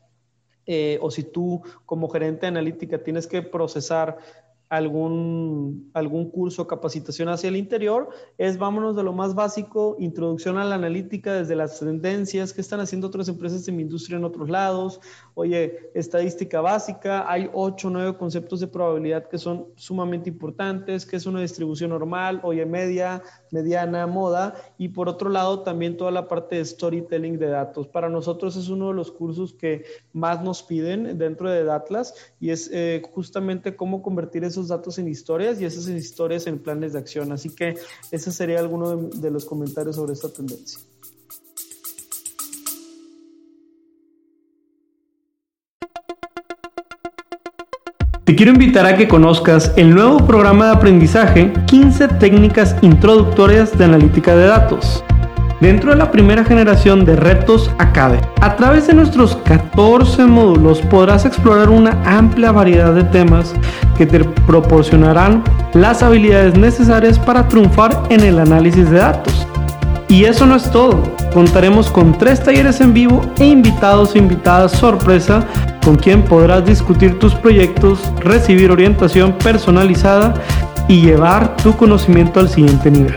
eh, 0.66 0.98
o 1.00 1.10
si 1.10 1.22
tú 1.22 1.62
como 1.86 2.10
gerente 2.10 2.42
de 2.42 2.48
analítica 2.48 3.02
tienes 3.02 3.26
que 3.26 3.40
procesar 3.40 4.18
algún, 4.68 5.90
algún 5.94 6.30
curso, 6.30 6.66
capacitación 6.66 7.28
hacia 7.28 7.48
el 7.48 7.56
interior, 7.56 8.08
es 8.38 8.58
vámonos 8.58 8.96
de 8.96 9.02
lo 9.02 9.12
más 9.12 9.34
básico, 9.34 9.96
introducción 9.98 10.58
a 10.58 10.64
la 10.64 10.74
analítica 10.74 11.34
desde 11.34 11.54
las 11.54 11.78
tendencias, 11.78 12.52
que 12.52 12.60
están 12.60 12.80
haciendo 12.80 13.06
otras 13.06 13.28
empresas 13.28 13.64
de 13.64 13.72
mi 13.72 13.82
industria 13.82 14.18
en 14.18 14.24
otros 14.24 14.50
lados, 14.50 15.00
oye, 15.34 15.90
estadística 15.94 16.60
básica, 16.60 17.30
hay 17.30 17.48
ocho 17.52 17.88
o 17.88 17.90
nueve 17.90 18.16
conceptos 18.16 18.60
de 18.60 18.66
probabilidad 18.66 19.28
que 19.28 19.38
son 19.38 19.66
sumamente 19.76 20.30
importantes, 20.30 21.06
que 21.06 21.16
es 21.16 21.26
una 21.26 21.40
distribución 21.40 21.90
normal, 21.90 22.40
oye, 22.42 22.66
media, 22.66 23.22
mediana, 23.50 24.06
moda, 24.06 24.54
y 24.78 24.88
por 24.88 25.08
otro 25.08 25.30
lado 25.30 25.60
también 25.60 25.96
toda 25.96 26.10
la 26.10 26.28
parte 26.28 26.56
de 26.56 26.64
storytelling 26.64 27.38
de 27.38 27.48
datos. 27.48 27.86
Para 27.86 28.08
nosotros 28.08 28.56
es 28.56 28.68
uno 28.68 28.88
de 28.88 28.94
los 28.94 29.12
cursos 29.12 29.52
que 29.52 29.84
más 30.12 30.42
nos 30.42 30.62
piden 30.62 31.18
dentro 31.18 31.50
de 31.50 31.64
Datlas 31.64 32.14
y 32.40 32.50
es 32.50 32.70
eh, 32.72 33.02
justamente 33.12 33.76
cómo 33.76 34.02
convertir 34.02 34.44
esos 34.56 34.68
datos 34.68 34.98
en 34.98 35.06
historias 35.06 35.60
y 35.60 35.66
esas 35.66 35.86
historias 35.88 36.46
en 36.46 36.58
planes 36.58 36.94
de 36.94 36.98
acción. 36.98 37.30
Así 37.30 37.50
que 37.50 37.74
ese 38.10 38.32
sería 38.32 38.58
alguno 38.58 38.96
de, 38.96 39.30
los 39.30 39.44
comentarios 39.44 39.96
sobre 39.96 40.14
esta 40.14 40.30
tendencia. 40.30 40.80
Te 48.24 48.34
quiero 48.34 48.52
invitar 48.52 48.86
a 48.86 48.96
que 48.96 49.06
conozcas 49.06 49.72
el 49.76 49.94
nuevo 49.94 50.26
programa 50.26 50.66
de 50.66 50.72
aprendizaje 50.72 51.52
15 51.66 52.08
técnicas 52.18 52.74
introductorias 52.80 53.76
de 53.76 53.84
analítica 53.84 54.34
de 54.34 54.46
datos. 54.46 55.04
Dentro 55.60 55.90
de 55.90 55.96
la 55.96 56.10
primera 56.10 56.44
generación 56.44 57.04
de 57.04 57.16
Retos 57.16 57.70
Academy, 57.78 58.22
a 58.42 58.56
través 58.56 58.86
de 58.88 58.94
nuestros 58.94 59.36
14 59.36 60.26
módulos 60.26 60.82
podrás 60.82 61.24
explorar 61.24 61.70
una 61.70 61.92
amplia 62.04 62.52
variedad 62.52 62.92
de 62.92 63.04
temas 63.04 63.54
que 63.96 64.06
te 64.06 64.24
proporcionarán 64.24 65.42
las 65.74 66.02
habilidades 66.02 66.56
necesarias 66.56 67.18
para 67.18 67.48
triunfar 67.48 68.02
en 68.10 68.20
el 68.20 68.38
análisis 68.38 68.90
de 68.90 68.98
datos. 68.98 69.46
Y 70.08 70.24
eso 70.24 70.46
no 70.46 70.54
es 70.56 70.70
todo, 70.70 71.02
contaremos 71.34 71.90
con 71.90 72.16
tres 72.16 72.42
talleres 72.42 72.80
en 72.80 72.94
vivo 72.94 73.22
e 73.38 73.46
invitados 73.46 74.14
e 74.14 74.18
invitadas 74.18 74.72
sorpresa 74.72 75.44
con 75.84 75.96
quien 75.96 76.22
podrás 76.22 76.64
discutir 76.64 77.18
tus 77.18 77.34
proyectos, 77.34 78.00
recibir 78.20 78.70
orientación 78.70 79.32
personalizada 79.32 80.34
y 80.88 81.00
llevar 81.00 81.56
tu 81.56 81.76
conocimiento 81.76 82.40
al 82.40 82.48
siguiente 82.48 82.90
nivel. 82.90 83.16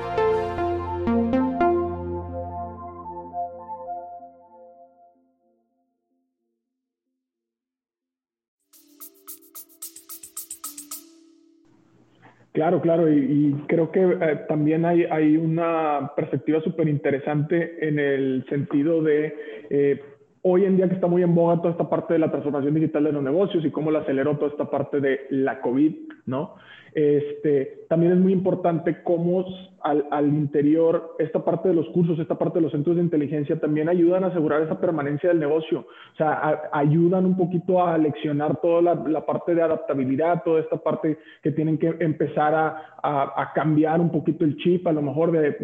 Claro, 12.61 12.83
claro, 12.83 13.11
y, 13.11 13.55
creo 13.69 13.91
que 13.91 14.03
eh, 14.03 14.41
también 14.47 14.85
hay, 14.85 15.37
una 15.37 16.13
perspectiva 16.15 16.61
súper 16.61 16.89
interesante 16.89 17.89
en 17.89 17.99
el 17.99 18.45
sentido 18.51 19.03
de 19.03 19.35
eh, 19.71 19.99
hoy 20.43 20.65
en 20.65 20.77
día 20.77 20.89
que 20.89 20.95
está 20.95 21.07
muy 21.07 21.23
en 21.23 21.35
boga 21.35 21.59
toda 21.59 21.71
esta 21.71 21.89
parte 21.89 22.15
de 22.15 22.19
la 22.19 22.31
transformación 22.31 22.75
digital 22.75 23.05
de 23.05 23.13
los 23.13 23.23
negocios 23.23 23.65
y 23.65 23.71
cómo 23.71 23.91
la 23.91 24.01
aceleró 24.01 24.37
toda 24.37 24.51
esta 24.51 24.71
parte 24.71 25.01
de 25.01 25.27
la 25.31 25.61
COVID, 25.61 25.95
¿no? 26.27 26.57
Este, 26.95 27.85
también 27.89 28.13
es 28.13 28.19
muy 28.19 28.33
importante 28.33 29.03
cómo 29.03 29.45
al, 29.83 30.07
al, 30.11 30.29
interior 30.29 31.17
esta 31.19 31.45
parte 31.45 31.69
de 31.69 31.75
los 31.75 31.89
cursos, 31.91 32.19
esta 32.19 32.37
parte 32.37 32.59
de 32.59 32.63
los 32.63 32.73
centros 32.73 32.97
de 32.97 33.03
inteligencia 33.03 33.59
también 33.59 33.89
ayudan 33.89 34.25
a 34.25 34.29
asegurar 34.29 34.63
esa 34.63 34.81
permanencia 34.81 35.29
del 35.29 35.39
negocio. 35.39 35.81
O 35.81 36.17
sea, 36.17 36.63
ayudan 36.73 37.27
un 37.27 37.37
poquito 37.37 37.85
a 37.85 37.97
leccionar 37.97 38.61
toda 38.61 38.83
la, 38.83 38.95
la, 38.95 39.25
parte 39.25 39.55
de 39.55 39.63
adaptabilidad, 39.63 40.43
toda 40.45 40.61
esta 40.61 40.77
parte 40.77 41.19
que 41.43 41.53
tienen 41.53 41.79
que 41.79 41.95
empezar 42.01 42.55
a, 42.55 42.99
a, 43.03 43.43
a 43.43 43.53
cambiar 43.55 44.01
un 44.01 44.11
poquito 44.11 44.45
el 44.45 44.57
chip, 44.57 44.87
a 44.87 44.93
lo 44.93 45.03
mejor 45.03 45.31
de, 45.33 45.57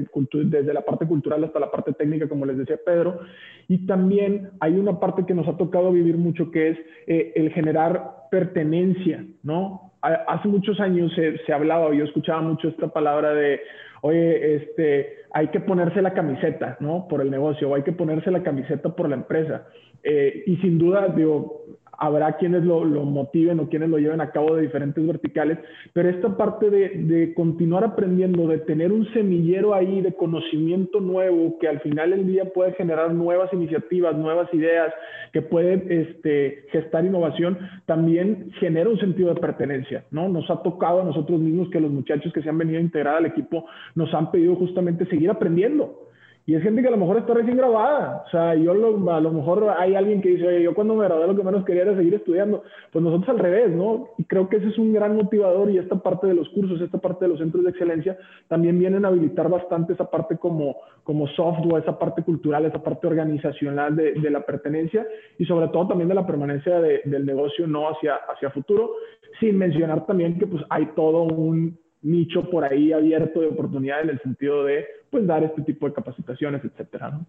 desde 0.44 0.72
la 0.72 0.82
parte 0.82 1.06
cultural 1.06 1.44
hasta 1.44 1.60
la 1.60 1.70
parte 1.70 1.92
técnica, 1.92 2.28
como 2.28 2.46
les 2.46 2.56
decía 2.56 2.78
Pedro. 2.84 3.20
Y 3.68 3.86
también 3.86 4.50
hay 4.60 4.78
una 4.78 5.00
parte 5.00 5.26
que 5.26 5.34
nos 5.34 5.48
ha 5.48 5.56
tocado 5.56 5.90
vivir 5.90 6.16
mucho, 6.16 6.50
que 6.50 6.70
es 6.70 6.78
eh, 7.06 7.32
el 7.34 7.52
generar 7.52 8.28
pertenencia, 8.30 9.24
¿no? 9.42 9.92
Hace 10.28 10.48
muchos 10.48 10.78
años 10.80 11.12
se, 11.14 11.38
se 11.38 11.52
hablaba, 11.52 11.94
yo 11.94 12.04
escuchaba 12.04 12.40
mucho 12.40 12.68
esta 12.68 12.88
palabra 12.88 13.32
de, 13.34 13.60
oye, 14.02 14.56
este, 14.56 15.16
hay 15.32 15.48
que 15.48 15.60
ponerse 15.60 16.00
la 16.02 16.14
camiseta, 16.14 16.76
¿no? 16.80 17.06
Por 17.08 17.20
el 17.20 17.30
negocio, 17.30 17.70
o 17.70 17.74
hay 17.74 17.82
que 17.82 17.92
ponerse 17.92 18.30
la 18.30 18.42
camiseta 18.42 18.94
por 18.94 19.08
la 19.08 19.16
empresa. 19.16 19.66
Eh, 20.02 20.44
y 20.46 20.56
sin 20.58 20.78
duda, 20.78 21.08
digo, 21.08 21.64
habrá 21.98 22.36
quienes 22.36 22.64
lo, 22.64 22.84
motiven 22.84 23.60
o 23.60 23.68
quienes 23.68 23.88
lo 23.88 23.98
lleven 23.98 24.20
a 24.20 24.30
cabo 24.30 24.54
de 24.54 24.62
diferentes 24.62 25.04
verticales, 25.06 25.58
pero 25.92 26.08
esta 26.08 26.36
parte 26.36 26.70
de, 26.70 26.88
de, 26.90 27.34
continuar 27.34 27.84
aprendiendo, 27.84 28.46
de 28.46 28.58
tener 28.58 28.92
un 28.92 29.06
semillero 29.12 29.74
ahí 29.74 30.00
de 30.00 30.14
conocimiento 30.14 31.00
nuevo 31.00 31.58
que 31.58 31.68
al 31.68 31.80
final 31.80 32.10
del 32.10 32.26
día 32.26 32.44
puede 32.52 32.72
generar 32.72 33.12
nuevas 33.14 33.52
iniciativas, 33.52 34.16
nuevas 34.16 34.52
ideas, 34.52 34.92
que 35.32 35.42
puede 35.42 35.84
este, 35.88 36.64
gestar 36.70 37.04
innovación, 37.04 37.58
también 37.86 38.50
genera 38.60 38.88
un 38.88 38.98
sentido 38.98 39.34
de 39.34 39.40
pertenencia, 39.40 40.04
¿no? 40.10 40.28
Nos 40.28 40.50
ha 40.50 40.62
tocado 40.62 41.02
a 41.02 41.04
nosotros 41.04 41.40
mismos 41.40 41.68
que 41.70 41.80
los 41.80 41.90
muchachos 41.90 42.32
que 42.32 42.42
se 42.42 42.48
han 42.48 42.58
venido 42.58 42.78
a 42.78 42.82
integrar 42.82 43.16
al 43.16 43.26
equipo 43.26 43.66
nos 43.94 44.12
han 44.14 44.30
pedido 44.30 44.56
justamente 44.56 45.06
seguir 45.06 45.30
aprendiendo 45.30 46.05
y 46.48 46.54
es 46.54 46.62
gente 46.62 46.80
que 46.80 46.86
a 46.86 46.92
lo 46.92 46.96
mejor 46.96 47.18
está 47.18 47.34
recién 47.34 47.56
grabada. 47.56 48.22
O 48.24 48.30
sea, 48.30 48.54
yo 48.54 48.70
a 48.70 49.20
lo 49.20 49.32
mejor 49.32 49.68
hay 49.76 49.96
alguien 49.96 50.22
que 50.22 50.28
dice, 50.28 50.46
oye, 50.46 50.62
yo 50.62 50.74
cuando 50.74 50.94
me 50.94 51.04
gradué 51.04 51.26
lo 51.26 51.34
que 51.34 51.42
menos 51.42 51.64
quería 51.64 51.82
era 51.82 51.96
seguir 51.96 52.14
estudiando. 52.14 52.62
Pues 52.92 53.04
nosotros 53.04 53.30
al 53.30 53.40
revés, 53.40 53.72
¿no? 53.74 54.10
Y 54.16 54.24
creo 54.24 54.48
que 54.48 54.58
ese 54.58 54.68
es 54.68 54.78
un 54.78 54.92
gran 54.92 55.16
motivador 55.16 55.72
y 55.72 55.78
esta 55.78 55.96
parte 55.96 56.28
de 56.28 56.34
los 56.34 56.48
cursos, 56.50 56.80
esta 56.80 56.98
parte 56.98 57.24
de 57.24 57.30
los 57.30 57.40
centros 57.40 57.64
de 57.64 57.70
excelencia, 57.70 58.16
también 58.46 58.78
vienen 58.78 59.04
a 59.04 59.08
habilitar 59.08 59.48
bastante 59.48 59.94
esa 59.94 60.08
parte 60.08 60.36
como, 60.36 60.76
como 61.02 61.26
software, 61.26 61.82
esa 61.82 61.98
parte 61.98 62.22
cultural, 62.22 62.64
esa 62.64 62.80
parte 62.80 63.08
organizacional 63.08 63.96
de, 63.96 64.12
de 64.12 64.30
la 64.30 64.46
pertenencia 64.46 65.04
y 65.38 65.46
sobre 65.46 65.66
todo 65.68 65.88
también 65.88 66.08
de 66.08 66.14
la 66.14 66.28
permanencia 66.28 66.78
de, 66.80 67.00
del 67.06 67.26
negocio, 67.26 67.66
¿no? 67.66 67.88
Hacia, 67.88 68.14
hacia 68.14 68.50
futuro. 68.50 68.92
Sin 69.40 69.58
mencionar 69.58 70.06
también 70.06 70.38
que 70.38 70.46
pues 70.46 70.62
hay 70.70 70.86
todo 70.94 71.24
un 71.24 71.76
nicho 72.06 72.48
por 72.50 72.64
ahí 72.64 72.92
abierto 72.92 73.40
de 73.40 73.48
oportunidad 73.48 74.02
en 74.02 74.10
el 74.10 74.20
sentido 74.20 74.64
de 74.64 74.86
pues 75.10 75.26
dar 75.26 75.42
este 75.44 75.62
tipo 75.62 75.86
de 75.86 75.92
capacitaciones, 75.92 76.64
etcétera, 76.64 77.10
¿no? 77.10 77.26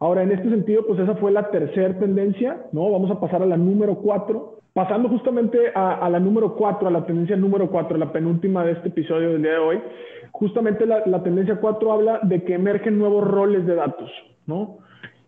Ahora, 0.00 0.24
en 0.24 0.32
este 0.32 0.50
sentido, 0.50 0.84
pues 0.84 0.98
esa 0.98 1.14
fue 1.14 1.30
la 1.30 1.48
tercera 1.50 1.96
tendencia, 1.96 2.60
¿no? 2.72 2.90
Vamos 2.90 3.08
a 3.12 3.20
pasar 3.20 3.40
a 3.40 3.46
la 3.46 3.56
número 3.56 3.94
cuatro. 3.94 4.58
Pasando 4.72 5.08
justamente 5.08 5.70
a, 5.74 6.08
la 6.10 6.18
número 6.18 6.56
cuatro, 6.56 6.88
a 6.88 6.90
la 6.90 7.06
tendencia 7.06 7.36
número 7.36 7.70
cuatro, 7.70 7.96
la 7.98 8.10
penúltima 8.10 8.64
de 8.64 8.72
este 8.72 8.88
episodio 8.88 9.30
del 9.30 9.42
día 9.42 9.52
de 9.52 9.58
hoy, 9.58 9.82
justamente 10.32 10.86
la, 10.86 11.06
la 11.06 11.22
tendencia 11.22 11.60
cuatro 11.60 11.92
habla 11.92 12.18
de 12.22 12.42
que 12.42 12.54
emergen 12.54 12.98
nuevos 12.98 13.22
roles 13.22 13.64
de 13.64 13.76
datos, 13.76 14.10
¿no? 14.46 14.78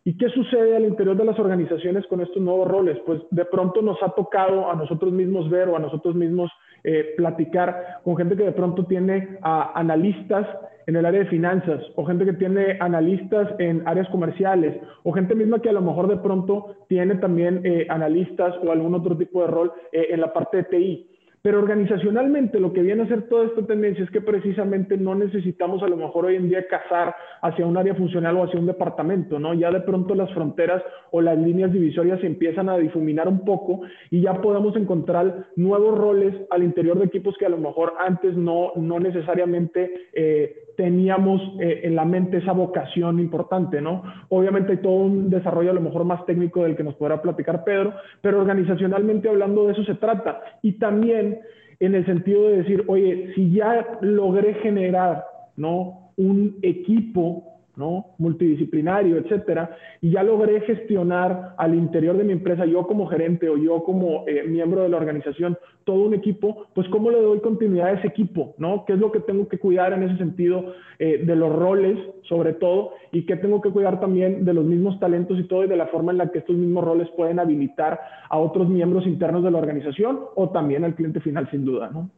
¿Y 0.03 0.17
qué 0.17 0.29
sucede 0.31 0.77
al 0.77 0.87
interior 0.87 1.17
de 1.17 1.25
las 1.25 1.39
organizaciones 1.39 2.07
con 2.09 2.21
estos 2.21 2.43
nuevos 2.43 2.67
roles? 2.67 2.99
Pues 3.07 3.21
de 3.31 3.45
pronto 3.45 3.81
nos 3.81 4.03
ha 4.03 4.09
tocado 4.11 4.71
a 4.71 4.75
nosotros 4.75 5.13
mismos 5.13 5.49
ver 5.51 5.69
o 5.69 5.77
a 5.77 5.79
nosotros 5.79 6.15
mismos 6.15 6.51
eh, 6.85 7.15
platicar 7.17 8.01
con 8.05 8.17
gente 8.17 8.37
que 8.37 8.45
de 8.45 8.53
pronto 8.53 8.85
tiene 8.85 9.39
analistas 9.43 10.47
en 10.87 10.97
el 10.97 11.07
área 11.07 11.21
de 11.21 11.31
finanzas 11.31 11.81
o 11.97 12.05
gente 12.05 12.25
que 12.25 12.35
tiene 12.35 12.77
analistas 12.81 13.49
en 13.59 13.83
áreas 13.87 14.09
comerciales 14.11 14.77
o 15.03 15.13
gente 15.13 15.35
misma 15.35 15.61
que 15.61 15.71
a 15.71 15.73
lo 15.73 15.81
mejor 15.81 16.09
de 16.09 16.19
pronto 16.19 16.77
tiene 16.89 17.15
también 17.17 17.61
eh, 17.65 17.87
analistas 17.89 18.55
o 18.63 18.71
algún 18.71 18.95
otro 18.95 19.17
tipo 19.17 19.43
de 19.43 19.49
rol 19.49 19.73
eh, 19.93 20.09
en 20.11 20.21
la 20.21 20.33
parte 20.33 20.59
de 20.59 20.65
TI. 20.65 21.11
Pero 21.45 21.59
organizacionalmente 21.59 22.59
lo 22.59 22.73
que 22.73 22.81
viene 22.81 23.03
a 23.03 23.07
ser 23.07 23.29
toda 23.29 23.45
esta 23.45 23.67
tendencia 23.67 24.03
es 24.03 24.11
que 24.11 24.23
precisamente 24.23 24.97
no 24.97 25.15
necesitamos 25.15 25.83
a 25.83 25.89
lo 25.89 25.99
mejor 25.99 26.25
hoy 26.25 26.37
en 26.37 26.49
día 26.49 26.67
cazar 26.67 27.15
hacia 27.43 27.67
un 27.67 27.77
área 27.77 27.95
funcional 27.95 28.39
o 28.39 28.45
hacia 28.45 28.59
un 28.59 28.65
departamento, 28.65 29.39
¿no? 29.39 29.53
Ya 29.53 29.71
de 29.71 29.83
pronto 29.83 30.15
las 30.15 30.33
fronteras 30.33 30.83
o 31.11 31.21
las 31.21 31.37
líneas 31.37 31.71
divisorias 31.71 32.19
se 32.21 32.29
empiezan 32.29 32.71
a 32.71 32.79
difuminar 32.79 33.29
un 33.29 33.45
poco 33.45 33.83
y 34.11 34.23
ya 34.23 34.41
podemos 34.41 34.75
encontrar 34.77 35.49
nuevos 35.57 35.99
roles 35.99 36.35
al 36.49 36.63
interior 36.63 36.99
de 36.99 37.05
equipos 37.05 37.37
que 37.37 37.45
a 37.45 37.51
lo 37.51 37.59
mejor 37.59 37.93
antes 37.99 38.35
no, 38.35 38.73
no 38.77 38.99
necesariamente 38.99 40.09
eh, 40.15 40.73
teníamos 40.77 41.41
eh, 41.61 41.81
en 41.85 41.95
la 41.95 42.05
mente 42.05 42.39
esa 42.39 42.53
vocación 42.53 43.21
importante, 43.21 43.81
¿no? 43.81 44.03
Obviamente 44.29 44.73
hay 44.73 44.79
todo 44.79 44.95
un 44.95 45.31
desarrollo 45.31 45.71
a 45.71 45.75
lo 45.75 45.81
mejor 45.81 46.05
más 46.05 46.25
técnico 46.27 46.63
del 46.63 46.77
que 46.77 46.85
nos 46.85 46.95
podrá 46.95 47.21
platicar 47.23 47.65
Pedro, 47.65 47.95
pero 48.21 48.41
organizacionalmente 48.41 49.29
hablando 49.29 49.67
de 49.67 49.73
eso 49.73 49.85
se 49.85 49.95
trata. 49.95 50.41
Y 50.63 50.73
también 50.73 51.41
en 51.81 51.95
el 51.95 52.07
sentido 52.07 52.49
de 52.49 52.59
decir, 52.59 52.85
oye, 52.87 53.33
si 53.35 53.51
ya 53.53 53.99
logré 54.01 54.55
generar, 54.55 55.25
¿no? 55.57 56.11
Un 56.17 56.59
equipo 56.63 57.55
¿no? 57.77 58.15
multidisciplinario, 58.19 59.19
etcétera, 59.19 59.77
y 60.01 60.13
ya 60.13 60.23
logré 60.23 60.61
gestionar 60.61 61.55
al 61.59 61.75
interior 61.75 62.17
de 62.17 62.25
mi 62.25 62.33
empresa, 62.33 62.65
yo 62.67 62.87
como 62.87 63.07
gerente 63.07 63.49
o 63.49 63.57
yo 63.57 63.83
como 63.83 64.25
eh, 64.29 64.45
miembro 64.45 64.83
de 64.83 64.89
la 64.89 64.97
organización, 64.97 65.59
todo 65.85 66.03
un 66.05 66.15
equipo, 66.15 66.67
pues 66.75 66.89
cómo 66.89 67.11
le 67.11 67.21
doy 67.21 67.41
continuidad 67.41 67.89
a 67.89 67.93
ese 67.93 68.09
equipo, 68.09 68.55
¿no? 68.59 68.85
¿Qué 68.87 68.95
es 68.95 68.99
lo 68.99 69.13
que 69.13 69.21
tengo 69.21 69.49
que 69.49 69.59
cuidar 69.59 69.93
en 69.93 70.03
ese 70.03 70.17
sentido 70.17 70.75
eh, 70.99 71.23
de 71.25 71.37
los 71.37 71.55
roles, 71.55 71.99
sobre 72.29 72.55
todo, 72.55 72.93
y 73.13 73.27
qué 73.27 73.37
tengo 73.37 73.61
que 73.61 73.71
cuidar 73.71 74.01
también 74.01 74.45
de 74.45 74.55
los 74.55 74.65
mismos 74.65 74.99
talentos 74.99 75.39
y 75.39 75.45
todo, 75.45 75.65
y 75.65 75.69
de 75.69 75.77
la 75.77 75.87
forma 75.87 76.13
en 76.13 76.19
la 76.19 76.31
que 76.31 76.39
estos 76.39 76.57
mismos 76.57 76.85
roles 76.85 77.09
pueden 77.17 77.39
habilitar 77.39 78.01
a 78.29 78.39
otros 78.39 78.69
miembros 78.69 79.07
internos 79.07 79.45
de 79.45 79.51
la 79.51 79.59
organización 79.59 80.21
o 80.35 80.51
también 80.51 80.85
al 80.85 80.95
cliente 80.95 81.21
final, 81.21 81.49
sin 81.51 81.65
duda, 81.65 81.91
¿no? 81.93 82.11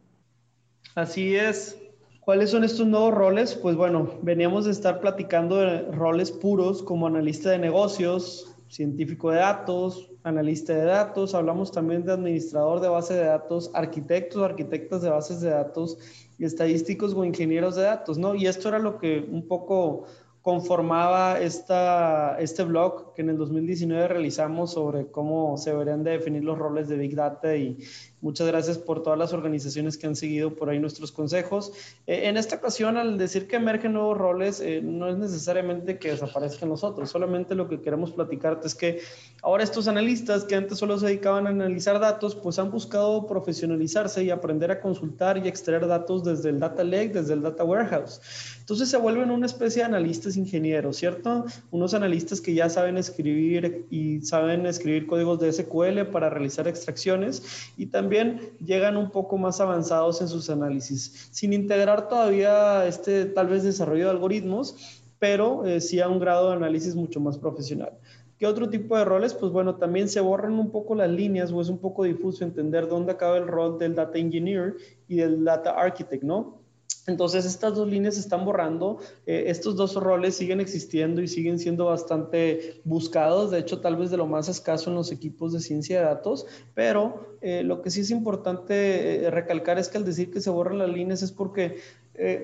Así 0.94 1.37
es. 1.37 1.83
¿Cuáles 2.20 2.50
son 2.50 2.64
estos 2.64 2.87
nuevos 2.88 3.14
roles? 3.14 3.55
Pues 3.55 3.76
bueno, 3.76 4.11
veníamos 4.22 4.64
de 4.64 4.72
estar 4.72 5.00
platicando 5.00 5.59
de 5.59 5.83
roles 5.92 6.33
puros 6.33 6.83
como 6.83 7.07
analista 7.07 7.50
de 7.50 7.59
negocios, 7.59 8.56
científico 8.68 9.31
de 9.31 9.38
datos, 9.38 10.11
analista 10.22 10.74
de 10.74 10.85
datos, 10.85 11.35
hablamos 11.35 11.70
también 11.70 12.05
de 12.05 12.12
administrador 12.12 12.81
de 12.81 12.88
base 12.88 13.14
de 13.14 13.24
datos, 13.24 13.70
arquitectos, 13.74 14.42
arquitectas 14.42 15.02
de 15.02 15.11
bases 15.11 15.40
de 15.40 15.50
datos, 15.50 15.98
estadísticos 16.38 17.14
o 17.14 17.24
ingenieros 17.24 17.76
de 17.76 17.83
datos, 17.83 18.18
¿no? 18.18 18.35
Y 18.35 18.46
esto 18.46 18.68
era 18.68 18.79
lo 18.79 18.98
que 18.98 19.26
un 19.31 19.46
poco 19.46 20.05
conformaba 20.46 21.40
esta, 21.40 22.38
este 22.38 22.62
blog 22.62 23.14
que 23.14 23.22
en 23.22 23.31
el 23.31 23.37
2019 23.37 24.07
realizamos 24.07 24.74
sobre 24.74 25.11
cómo 25.11 25.57
se 25.57 25.70
deberían 25.70 26.05
de 26.05 26.12
definir 26.12 26.44
los 26.44 26.57
roles 26.57 26.87
de 26.87 26.96
Big 26.96 27.16
Data 27.16 27.57
y, 27.57 27.79
Muchas 28.26 28.48
gracias 28.48 28.76
por 28.76 29.04
todas 29.04 29.16
las 29.16 29.32
organizaciones 29.32 29.96
que 29.96 30.08
han 30.08 30.16
seguido 30.16 30.52
por 30.52 30.68
ahí 30.68 30.80
nuestros 30.80 31.12
consejos. 31.12 31.70
Eh, 32.08 32.22
en 32.24 32.36
esta 32.36 32.56
ocasión, 32.56 32.96
al 32.96 33.18
decir 33.18 33.46
que 33.46 33.54
emergen 33.54 33.92
nuevos 33.92 34.18
roles, 34.18 34.58
eh, 34.58 34.80
no 34.82 35.08
es 35.08 35.16
necesariamente 35.16 36.00
que 36.00 36.10
desaparezcan 36.10 36.68
los 36.68 36.82
otros, 36.82 37.08
solamente 37.08 37.54
lo 37.54 37.68
que 37.68 37.80
queremos 37.80 38.10
platicarte 38.10 38.66
es 38.66 38.74
que 38.74 39.00
ahora 39.42 39.62
estos 39.62 39.86
analistas 39.86 40.42
que 40.44 40.56
antes 40.56 40.76
solo 40.76 40.98
se 40.98 41.06
dedicaban 41.06 41.46
a 41.46 41.50
analizar 41.50 42.00
datos, 42.00 42.34
pues 42.34 42.58
han 42.58 42.72
buscado 42.72 43.28
profesionalizarse 43.28 44.24
y 44.24 44.30
aprender 44.30 44.72
a 44.72 44.80
consultar 44.80 45.38
y 45.38 45.46
extraer 45.46 45.86
datos 45.86 46.24
desde 46.24 46.48
el 46.48 46.58
Data 46.58 46.82
Lake, 46.82 47.10
desde 47.10 47.34
el 47.34 47.42
Data 47.42 47.62
Warehouse. 47.62 48.20
Entonces 48.58 48.88
se 48.88 48.96
vuelven 48.96 49.30
una 49.30 49.46
especie 49.46 49.82
de 49.82 49.86
analistas 49.86 50.36
ingenieros, 50.36 50.96
¿cierto? 50.96 51.44
Unos 51.70 51.94
analistas 51.94 52.40
que 52.40 52.54
ya 52.54 52.68
saben 52.68 52.98
escribir 52.98 53.86
y 53.88 54.20
saben 54.22 54.66
escribir 54.66 55.06
códigos 55.06 55.38
de 55.38 55.52
SQL 55.52 56.10
para 56.10 56.28
realizar 56.28 56.66
extracciones 56.66 57.44
y 57.76 57.86
también 57.86 58.15
llegan 58.64 58.96
un 58.96 59.11
poco 59.11 59.38
más 59.38 59.61
avanzados 59.61 60.20
en 60.20 60.29
sus 60.29 60.50
análisis, 60.50 61.29
sin 61.33 61.52
integrar 61.52 62.09
todavía 62.09 62.87
este 62.87 63.24
tal 63.26 63.48
vez 63.48 63.62
desarrollo 63.62 64.05
de 64.05 64.11
algoritmos, 64.11 65.02
pero 65.18 65.64
eh, 65.64 65.81
sí 65.81 66.00
a 66.00 66.09
un 66.09 66.18
grado 66.18 66.50
de 66.50 66.57
análisis 66.57 66.94
mucho 66.94 67.20
más 67.20 67.38
profesional. 67.38 67.92
¿Qué 68.38 68.46
otro 68.46 68.68
tipo 68.68 68.98
de 68.98 69.05
roles? 69.05 69.33
Pues 69.33 69.50
bueno, 69.50 69.76
también 69.76 70.09
se 70.09 70.20
borran 70.20 70.59
un 70.59 70.70
poco 70.70 70.94
las 70.94 71.11
líneas 71.11 71.50
o 71.52 71.61
es 71.62 71.70
un 71.70 71.79
poco 71.79 72.05
difuso 72.05 72.44
entender 72.44 72.87
dónde 72.87 73.12
acaba 73.12 73.38
el 73.38 73.46
rol 73.46 73.79
del 73.79 73.94
data 73.94 74.18
engineer 74.18 74.74
y 75.09 75.16
del 75.16 75.42
data 75.42 75.70
architect, 75.70 76.22
¿no? 76.22 76.65
Entonces 77.07 77.45
estas 77.45 77.75
dos 77.75 77.88
líneas 77.88 78.14
se 78.14 78.21
están 78.21 78.45
borrando, 78.45 78.99
eh, 79.27 79.45
estos 79.47 79.77
dos 79.77 79.95
roles 79.95 80.37
siguen 80.37 80.61
existiendo 80.61 81.23
y 81.23 81.29
siguen 81.29 81.59
siendo 81.59 81.87
bastante 81.87 82.81
buscados, 82.85 83.53
de 83.53 83.61
hecho 83.61 83.81
tal 83.81 83.97
vez 83.97 84.11
de 84.11 84.16
lo 84.16 84.27
más 84.27 84.49
escaso 84.49 84.90
en 84.90 84.97
los 84.97 85.12
equipos 85.12 85.53
de 85.53 85.61
ciencia 85.61 86.01
de 86.01 86.07
datos, 86.07 86.47
pero 86.75 87.37
eh, 87.42 87.62
lo 87.62 87.81
que 87.81 87.90
sí 87.90 88.01
es 88.01 88.11
importante 88.11 89.27
eh, 89.27 89.31
recalcar 89.31 89.79
es 89.79 89.88
que 89.88 89.99
al 89.99 90.05
decir 90.05 90.33
que 90.33 90.40
se 90.40 90.51
borran 90.51 90.79
las 90.79 90.90
líneas 90.90 91.23
es 91.23 91.33
porque 91.33 91.81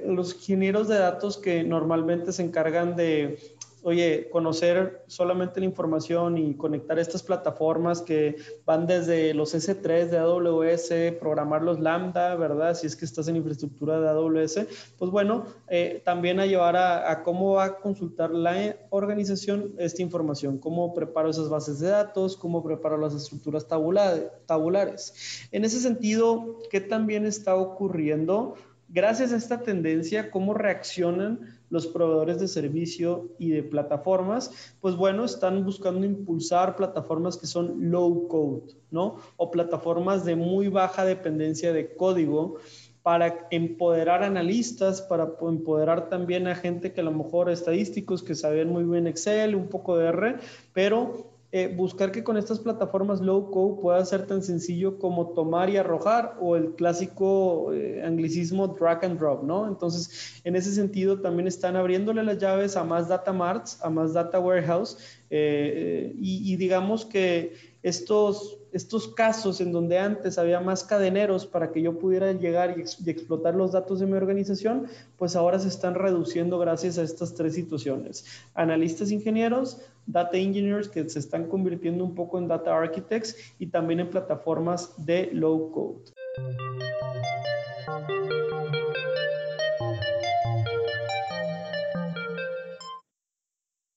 los 0.04 0.34
ingenieros 0.34 0.86
de 0.86 0.98
datos 0.98 1.38
que 1.38 1.64
normalmente 1.64 2.32
se 2.32 2.42
encargan 2.42 2.94
de 2.94 3.38
oye, 3.82 4.28
conocer 4.30 5.04
solamente 5.06 5.60
la 5.60 5.66
información 5.66 6.38
y 6.38 6.54
conectar 6.54 6.98
estas 6.98 7.22
plataformas 7.22 8.00
que 8.00 8.36
van 8.64 8.86
desde 8.86 9.34
los 9.34 9.54
S3 9.54 10.08
de 10.08 10.18
AWS, 10.18 11.18
programar 11.18 11.62
los 11.62 11.80
Lambda, 11.80 12.34
¿verdad? 12.36 12.74
Si 12.74 12.86
es 12.86 12.96
que 12.96 13.04
estás 13.04 13.28
en 13.28 13.36
infraestructura 13.36 14.00
de 14.00 14.08
AWS, 14.08 14.66
pues 14.98 15.10
bueno, 15.10 15.46
eh, 15.68 16.02
también 16.04 16.40
a 16.40 16.46
llevar 16.46 16.76
a, 16.76 17.22
cómo 17.22 17.54
va 17.54 17.64
a 17.64 17.78
consultar 17.78 18.30
la 18.30 18.76
organización 18.90 19.74
esta 19.78 20.02
información, 20.02 20.58
cómo 20.58 20.94
preparo 20.94 21.30
esas 21.30 21.48
bases 21.48 21.80
de 21.80 21.88
datos, 21.88 22.36
cómo 22.36 22.62
preparo 22.62 22.96
las 22.98 23.14
estructuras 23.14 23.66
tabulares. 23.66 25.48
En 25.50 25.64
ese 25.64 25.80
sentido, 25.80 26.58
¿qué 26.70 26.80
también 26.80 27.26
está 27.26 27.54
ocurriendo? 27.54 28.54
Gracias 28.94 29.32
a 29.32 29.36
esta 29.36 29.62
tendencia, 29.62 30.30
¿cómo 30.30 30.52
reaccionan 30.52 31.58
los 31.70 31.86
proveedores 31.86 32.38
de 32.38 32.46
servicio 32.46 33.30
y 33.38 33.48
de 33.48 33.62
plataformas, 33.62 34.74
pues 34.82 34.96
bueno, 34.96 35.24
están 35.24 35.64
buscando 35.64 36.04
impulsar 36.04 36.76
plataformas 36.76 37.38
que 37.38 37.46
son 37.46 37.90
low 37.90 38.28
code, 38.28 38.74
¿no? 38.90 39.16
O 39.38 39.50
plataformas 39.50 40.26
de 40.26 40.36
muy 40.36 40.68
baja 40.68 41.06
dependencia 41.06 41.72
de 41.72 41.96
código 41.96 42.56
para 43.02 43.48
empoderar 43.50 44.22
analistas, 44.22 45.00
para 45.00 45.32
empoderar 45.40 46.10
también 46.10 46.46
a 46.46 46.54
gente 46.54 46.92
que 46.92 47.00
a 47.00 47.04
lo 47.04 47.12
mejor 47.12 47.48
estadísticos 47.48 48.22
que 48.22 48.34
saben 48.34 48.68
muy 48.68 48.84
bien 48.84 49.06
Excel, 49.06 49.54
un 49.54 49.68
poco 49.68 49.96
de 49.96 50.08
R, 50.08 50.36
pero 50.74 51.31
eh, 51.54 51.68
buscar 51.68 52.12
que 52.12 52.24
con 52.24 52.38
estas 52.38 52.60
plataformas 52.60 53.20
low 53.20 53.50
code 53.50 53.82
pueda 53.82 54.02
ser 54.06 54.26
tan 54.26 54.42
sencillo 54.42 54.98
como 54.98 55.34
tomar 55.34 55.68
y 55.68 55.76
arrojar 55.76 56.38
o 56.40 56.56
el 56.56 56.74
clásico 56.74 57.74
eh, 57.74 58.02
anglicismo 58.02 58.68
drag 58.68 59.04
and 59.04 59.18
drop, 59.18 59.42
¿no? 59.44 59.68
Entonces, 59.68 60.40
en 60.44 60.56
ese 60.56 60.72
sentido, 60.72 61.20
también 61.20 61.46
están 61.46 61.76
abriéndole 61.76 62.22
las 62.22 62.38
llaves 62.38 62.74
a 62.74 62.84
más 62.84 63.08
data 63.08 63.34
marts, 63.34 63.78
a 63.82 63.90
más 63.90 64.14
data 64.14 64.40
warehouse 64.40 64.96
eh, 65.28 66.14
y 66.18 66.56
digamos 66.56 67.04
que 67.04 67.71
estos, 67.82 68.58
estos 68.72 69.08
casos 69.08 69.60
en 69.60 69.72
donde 69.72 69.98
antes 69.98 70.38
había 70.38 70.60
más 70.60 70.84
cadeneros 70.84 71.46
para 71.46 71.72
que 71.72 71.82
yo 71.82 71.98
pudiera 71.98 72.32
llegar 72.32 72.78
y, 72.78 72.82
explotar 73.10 73.54
los 73.54 73.72
datos 73.72 74.00
de 74.00 74.06
mi 74.06 74.12
organización, 74.12 74.86
pues 75.16 75.34
ahora 75.34 75.58
se 75.58 75.68
están 75.68 75.94
reduciendo 75.94 76.58
gracias 76.58 76.98
a 76.98 77.02
estas 77.02 77.34
tres 77.34 77.54
situaciones. 77.54 78.24
Analistas 78.54 79.10
ingenieros, 79.10 79.80
data 80.06 80.36
engineers 80.36 80.88
que 80.88 81.08
se 81.08 81.18
están 81.18 81.48
convirtiendo 81.48 82.04
un 82.04 82.14
poco 82.14 82.38
en 82.38 82.48
data 82.48 82.76
architects 82.76 83.36
y 83.58 83.66
también 83.66 84.00
en 84.00 84.10
plataformas 84.10 84.94
de 85.04 85.30
low 85.32 85.70
code. 85.72 86.12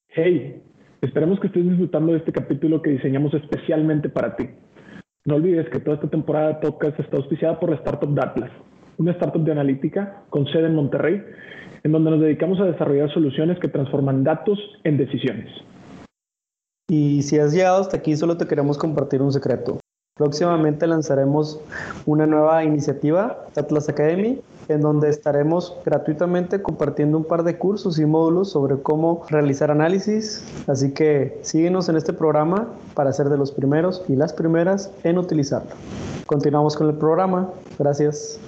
Hey, 0.08 0.65
Esperemos 1.06 1.40
que 1.40 1.48
estés 1.48 1.64
disfrutando 1.64 2.14
de 2.14 2.18
este 2.18 2.32
capítulo 2.32 2.82
que 2.82 2.90
diseñamos 2.90 3.32
especialmente 3.36 4.10
para 4.10 4.36
ti. 4.36 4.50
No 5.26 5.36
olvides 5.36 5.70
que 5.70 5.80
toda 5.80 5.98
esta 5.98 6.10
temporada 6.10 6.48
de 6.48 6.56
podcast 6.56 7.00
está 7.00 7.18
auspiciada 7.18 7.60
por 7.60 7.70
la 7.70 7.76
startup 7.76 8.12
Datlas, 8.16 8.50
una 8.98 9.12
startup 9.12 9.44
de 9.44 9.52
analítica 9.52 10.24
con 10.32 10.48
sede 10.48 10.66
en 10.66 10.74
Monterrey, 10.74 11.22
en 11.84 11.92
donde 11.92 12.10
nos 12.10 12.22
dedicamos 12.22 12.60
a 12.60 12.66
desarrollar 12.66 13.14
soluciones 13.14 13.60
que 13.60 13.68
transforman 13.68 14.24
datos 14.24 14.58
en 14.84 14.98
decisiones. 14.98 15.48
Y 16.90 17.22
si 17.22 17.38
has 17.38 17.54
llegado 17.54 17.82
hasta 17.82 17.98
aquí, 17.98 18.16
solo 18.16 18.36
te 18.36 18.48
queremos 18.48 18.80
compartir 18.80 19.22
un 19.22 19.32
secreto. 19.32 19.78
Próximamente 20.18 20.88
lanzaremos 20.88 21.60
una 22.06 22.26
nueva 22.26 22.64
iniciativa, 22.64 23.38
Atlas 23.54 23.90
Academy, 23.90 24.40
en 24.70 24.80
donde 24.80 25.10
estaremos 25.10 25.76
gratuitamente 25.84 26.62
compartiendo 26.62 27.18
un 27.18 27.26
par 27.26 27.44
de 27.44 27.58
cursos 27.58 28.00
y 28.00 28.06
módulos 28.06 28.52
sobre 28.52 28.82
cómo 28.82 29.26
realizar 29.28 29.72
análisis. 29.72 30.42
Así 30.68 30.94
que 30.94 31.38
síguenos 31.42 31.90
en 31.90 31.98
este 31.98 32.14
programa 32.14 32.70
para 32.94 33.12
ser 33.12 33.28
de 33.28 33.36
los 33.36 33.52
primeros 33.52 34.06
y 34.08 34.16
las 34.16 34.32
primeras 34.32 34.90
en 35.04 35.18
utilizarlo. 35.18 35.72
Continuamos 36.28 36.78
con 36.78 36.88
el 36.88 36.96
programa. 36.96 37.50
Gracias. 37.78 38.40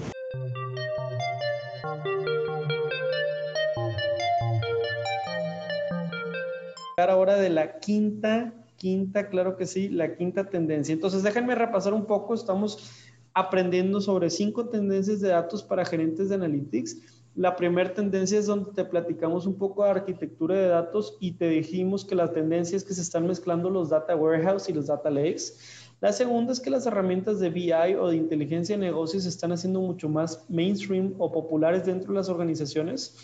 Ahora 6.96 7.36
de 7.36 7.50
la 7.50 7.80
quinta 7.80 8.54
quinta, 8.78 9.30
claro 9.30 9.58
que 9.58 9.66
sí, 9.66 9.90
la 9.90 10.16
quinta 10.16 10.50
tendencia. 10.50 10.94
Entonces, 10.94 11.24
déjenme 11.24 11.56
repasar 11.56 11.94
un 11.94 12.06
poco. 12.06 12.34
Estamos 12.34 12.92
aprendiendo 13.34 14.02
sobre 14.02 14.30
cinco 14.30 14.70
tendencias 14.70 15.20
de 15.20 15.30
datos 15.30 15.62
para 15.62 15.86
gerentes 15.86 16.30
de 16.30 16.36
analytics. 16.36 16.98
La 17.36 17.56
primera 17.56 17.94
tendencia 17.94 18.40
es 18.40 18.48
donde 18.48 18.72
te 18.72 18.84
platicamos 18.84 19.46
un 19.46 19.60
poco 19.60 19.84
de 19.84 19.92
arquitectura 19.92 20.56
de 20.56 20.68
datos 20.70 21.18
y 21.20 21.34
te 21.34 21.48
dijimos 21.50 22.04
que 22.04 22.16
la 22.16 22.34
tendencia 22.34 22.76
es 22.76 22.84
que 22.84 22.96
se 22.96 23.02
están 23.02 23.28
mezclando 23.28 23.70
los 23.70 23.90
data 23.90 24.16
warehouse 24.16 24.70
y 24.70 24.74
los 24.74 24.88
data 24.88 25.12
lakes. 25.12 25.54
La 26.00 26.14
segunda 26.14 26.52
es 26.52 26.60
que 26.60 26.72
las 26.72 26.88
herramientas 26.88 27.40
de 27.40 27.52
BI 27.52 27.96
o 28.00 28.10
de 28.10 28.16
inteligencia 28.16 28.76
de 28.76 28.86
negocios 28.86 29.24
se 29.24 29.30
están 29.30 29.52
haciendo 29.52 29.82
mucho 29.82 30.10
más 30.10 30.46
mainstream 30.50 31.14
o 31.20 31.32
populares 31.32 31.86
dentro 31.86 32.14
de 32.14 32.18
las 32.18 32.30
organizaciones. 32.30 33.16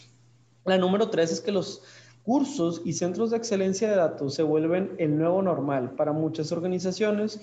La 0.66 0.78
número 0.78 1.10
tres 1.10 1.32
es 1.32 1.42
que 1.42 1.52
los 1.52 1.82
cursos 2.24 2.82
y 2.86 2.94
centros 2.94 3.32
de 3.32 3.38
excelencia 3.38 3.90
de 3.90 3.98
datos 3.98 4.34
se 4.34 4.44
vuelven 4.44 4.92
el 4.98 5.18
nuevo 5.18 5.42
normal 5.42 5.92
para 5.92 6.14
muchas 6.14 6.52
organizaciones. 6.52 7.42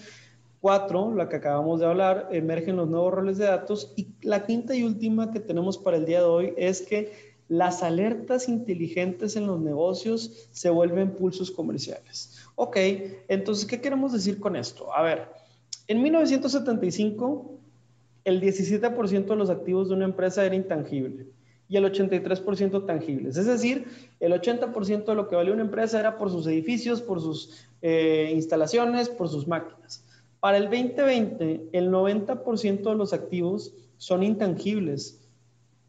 Cuatro, 0.61 1.15
la 1.15 1.29
que 1.29 1.37
acabamos 1.37 1.81
de 1.81 1.87
hablar, 1.87 2.29
emergen 2.33 2.77
los 2.77 2.89
nuevos 2.89 3.15
roles 3.15 3.39
de 3.39 3.47
datos. 3.47 3.93
Y 3.97 4.09
la 4.23 4.45
quinta 4.45 4.75
y 4.75 4.83
última 4.83 5.33
que 5.33 5.41
tenemos 5.41 5.79
para 5.79 5.97
el 5.97 6.07
día 6.07 6.21
de 6.21 6.27
hoy 6.27 6.55
es 6.57 6.83
que 6.83 7.31
las 7.49 7.83
alertas 7.83 8.49
inteligentes 8.49 9.37
en 9.37 9.47
los 9.47 9.61
negocios 9.61 10.49
se 10.53 10.71
vuelven 10.71 11.15
pulsos 11.15 11.51
comerciales. 11.51 12.39
Ok, 12.55 12.77
entonces, 13.29 13.67
¿qué 13.67 13.81
queremos 13.81 14.13
decir 14.13 14.39
con 14.39 14.55
esto? 14.55 14.95
A 14.95 15.03
ver, 15.03 15.29
en 15.89 16.03
1975, 16.03 17.51
el 18.25 18.41
17% 18.41 19.25
de 19.27 19.37
los 19.37 19.51
activos 19.51 19.89
de 19.89 19.95
una 19.95 20.05
empresa 20.05 20.45
era 20.45 20.55
intangible 20.55 21.27
y 21.71 21.77
el 21.77 21.85
83% 21.85 22.85
tangibles. 22.85 23.37
Es 23.37 23.47
decir, 23.47 23.87
el 24.19 24.33
80% 24.33 25.05
de 25.05 25.15
lo 25.15 25.29
que 25.29 25.37
valía 25.37 25.55
una 25.55 25.63
empresa 25.63 26.01
era 26.01 26.19
por 26.19 26.29
sus 26.29 26.47
edificios, 26.49 27.01
por 27.01 27.21
sus 27.21 27.65
eh, 27.81 28.33
instalaciones, 28.35 29.09
por 29.09 29.29
sus 29.29 29.47
máquinas. 29.47 30.05
Para 30.41 30.57
el 30.57 30.65
2020, 30.65 31.69
el 31.73 31.91
90% 31.91 32.83
de 32.83 32.95
los 32.97 33.13
activos 33.13 33.73
son 33.99 34.25
intangibles 34.25 35.21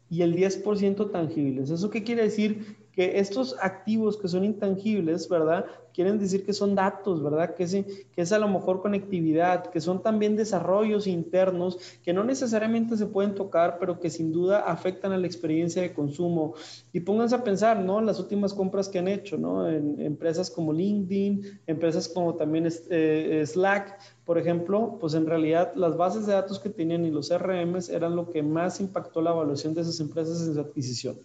y 0.08 0.22
el 0.22 0.36
10% 0.36 1.10
tangibles. 1.10 1.70
¿Eso 1.70 1.90
qué 1.90 2.04
quiere 2.04 2.22
decir? 2.22 2.76
Que 2.92 3.18
estos 3.18 3.56
activos 3.60 4.16
que 4.16 4.28
son 4.28 4.44
intangibles, 4.44 5.28
¿verdad? 5.28 5.66
Quieren 5.94 6.18
decir 6.18 6.44
que 6.44 6.52
son 6.52 6.74
datos, 6.74 7.22
¿verdad? 7.22 7.54
Que 7.54 7.64
es, 7.64 7.72
que 7.72 8.22
es 8.22 8.32
a 8.32 8.38
lo 8.38 8.48
mejor 8.48 8.82
conectividad, 8.82 9.66
que 9.66 9.80
son 9.80 10.02
también 10.02 10.36
desarrollos 10.36 11.06
internos 11.06 11.78
que 12.04 12.12
no 12.12 12.24
necesariamente 12.24 12.96
se 12.96 13.06
pueden 13.06 13.34
tocar, 13.34 13.78
pero 13.78 14.00
que 14.00 14.10
sin 14.10 14.32
duda 14.32 14.60
afectan 14.60 15.12
a 15.12 15.18
la 15.18 15.26
experiencia 15.26 15.82
de 15.82 15.92
consumo. 15.92 16.54
Y 16.92 17.00
pónganse 17.00 17.34
a 17.34 17.44
pensar, 17.44 17.78
¿no? 17.80 18.00
Las 18.00 18.18
últimas 18.18 18.54
compras 18.54 18.88
que 18.88 18.98
han 18.98 19.08
hecho, 19.08 19.36
¿no? 19.36 19.68
En, 19.68 20.00
empresas 20.00 20.50
como 20.50 20.72
LinkedIn, 20.72 21.60
empresas 21.66 22.08
como 22.08 22.34
también 22.34 22.68
eh, 22.90 23.44
Slack, 23.46 23.98
por 24.24 24.38
ejemplo, 24.38 24.98
pues 25.00 25.14
en 25.14 25.26
realidad 25.26 25.72
las 25.74 25.96
bases 25.96 26.26
de 26.26 26.32
datos 26.32 26.60
que 26.60 26.70
tenían 26.70 27.04
y 27.04 27.10
los 27.10 27.36
RMs 27.36 27.88
eran 27.88 28.14
lo 28.14 28.30
que 28.30 28.42
más 28.42 28.80
impactó 28.80 29.20
la 29.20 29.30
evaluación 29.30 29.74
de 29.74 29.80
esas 29.80 29.98
empresas 30.00 30.46
en 30.46 30.54
su 30.54 30.60
adquisición. 30.60 31.16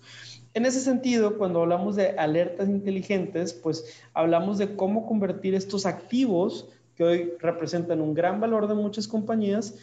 En 0.53 0.65
ese 0.65 0.79
sentido, 0.79 1.37
cuando 1.37 1.61
hablamos 1.61 1.95
de 1.95 2.17
alertas 2.17 2.67
inteligentes, 2.67 3.53
pues 3.53 4.01
hablamos 4.15 4.56
de 4.57 4.75
cómo 4.75 5.05
convertir 5.05 5.55
estos 5.55 5.85
activos 5.85 6.67
que 6.95 7.03
hoy 7.03 7.33
representan 7.39 8.01
un 8.01 8.13
gran 8.13 8.39
valor 8.39 8.67
de 8.67 8.73
muchas 8.73 9.07
compañías 9.07 9.75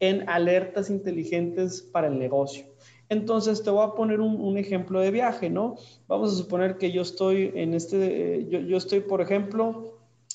en 0.00 0.28
alertas 0.28 0.90
inteligentes 0.90 1.80
para 1.80 2.08
el 2.08 2.18
negocio. 2.18 2.66
Entonces 3.08 3.62
te 3.62 3.70
voy 3.70 3.84
a 3.84 3.94
poner 3.94 4.20
un, 4.20 4.58
ejemplo 4.58 5.00
de 5.00 5.10
viaje, 5.12 5.48
¿no? 5.48 5.76
Vamos 6.08 6.32
a 6.32 6.36
suponer 6.36 6.76
que 6.76 6.90
yo 6.90 7.02
estoy 7.02 7.52
en 7.54 7.72
este, 7.74 8.40
eh, 8.40 8.66
yo, 8.66 8.76
estoy, 8.76 9.00
por 9.00 9.20
ejemplo, 9.20 9.94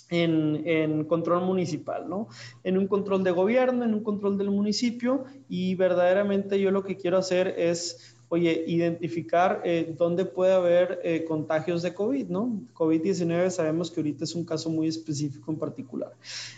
en, 0.09 0.63
en, 0.65 1.03
control 1.03 1.43
municipal, 1.43 2.07
¿no? 2.09 2.29
En 2.63 2.77
un 2.77 2.87
control 2.87 3.23
de 3.23 3.31
gobierno, 3.31 3.83
en 3.83 3.93
un 3.93 4.03
control 4.03 4.37
del 4.37 4.51
municipio 4.51 5.25
y 5.49 5.75
verdaderamente 5.75 6.59
yo 6.61 6.71
lo 6.71 6.83
que 6.83 6.95
quiero 6.95 7.17
hacer 7.17 7.55
es 7.57 8.15
oye, 8.33 8.63
identificar 8.65 9.61
eh, 9.65 9.93
dónde 9.97 10.23
puede 10.23 10.53
haber 10.53 11.01
eh, 11.03 11.25
contagios 11.25 11.81
de 11.81 11.93
COVID, 11.93 12.29
¿no? 12.29 12.61
COVID-19 12.73 13.49
sabemos 13.49 13.91
que 13.91 13.99
ahorita 13.99 14.23
es 14.23 14.35
un 14.35 14.45
caso 14.45 14.69
muy 14.69 14.87
específico 14.87 15.51
en 15.51 15.59
particular. 15.59 16.13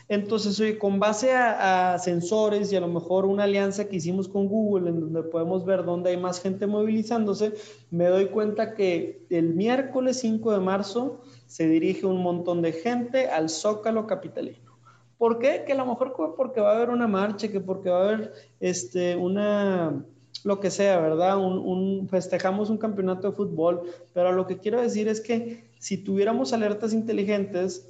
Entonces, 0.07 0.59
oye, 0.59 0.77
con 0.77 0.99
base 0.99 1.31
a, 1.33 1.97
sensores 1.97 2.71
y 2.71 2.75
a 2.75 2.79
lo 2.79 2.89
mejor 2.89 3.25
una 3.25 3.45
alianza 3.45 3.89
que 3.89 3.95
hicimos 3.95 4.27
con 4.27 4.47
Google, 4.47 4.91
en 4.91 4.99
donde 4.99 5.23
podemos 5.23 5.65
ver 5.65 5.83
dónde 5.83 6.12
hay 6.12 6.17
más 6.17 6.39
gente 6.39 6.67
movilizándose, 6.67 7.53
me 7.89 8.05
doy 8.05 8.27
cuenta 8.27 8.75
que 8.75 9.25
el 9.31 9.55
miércoles 9.55 10.19
5 10.19 10.51
de 10.51 10.59
marzo 10.59 11.21
se 11.47 11.67
dirige 11.67 12.05
un 12.05 12.21
montón 12.21 12.62
de 12.62 12.73
gente 12.73 13.29
al 13.29 13.49
Zócalo 13.49 14.05
Capitalino. 14.05 14.77
¿Por 15.17 15.39
qué? 15.39 15.63
Que 15.65 15.71
a 15.73 15.75
lo 15.75 15.88
mejor 15.88 16.13
porque 16.38 16.62
va 16.62 16.73
a 16.73 16.75
haber 16.75 16.91
una 16.91 17.07
marcha, 17.07 17.47
que 17.47 17.59
porque 17.59 17.89
va 17.89 17.97
a 17.97 18.03
haber 18.09 18.33
este, 18.59 19.15
una 19.15 20.05
lo 20.43 20.60
que 20.60 20.71
sea, 20.71 20.99
¿verdad? 20.99 21.38
Un, 21.38 22.08
festejamos 22.10 22.69
un 22.69 22.77
campeonato 22.77 23.29
de 23.29 23.36
fútbol, 23.36 23.84
pero 24.13 24.32
lo 24.32 24.45
que 24.47 24.58
quiero 24.58 24.82
decir 24.82 25.08
es 25.08 25.21
que 25.21 25.63
si 25.79 25.97
tuviéramos 25.97 26.53
alertas 26.53 26.93
inteligentes 26.93 27.89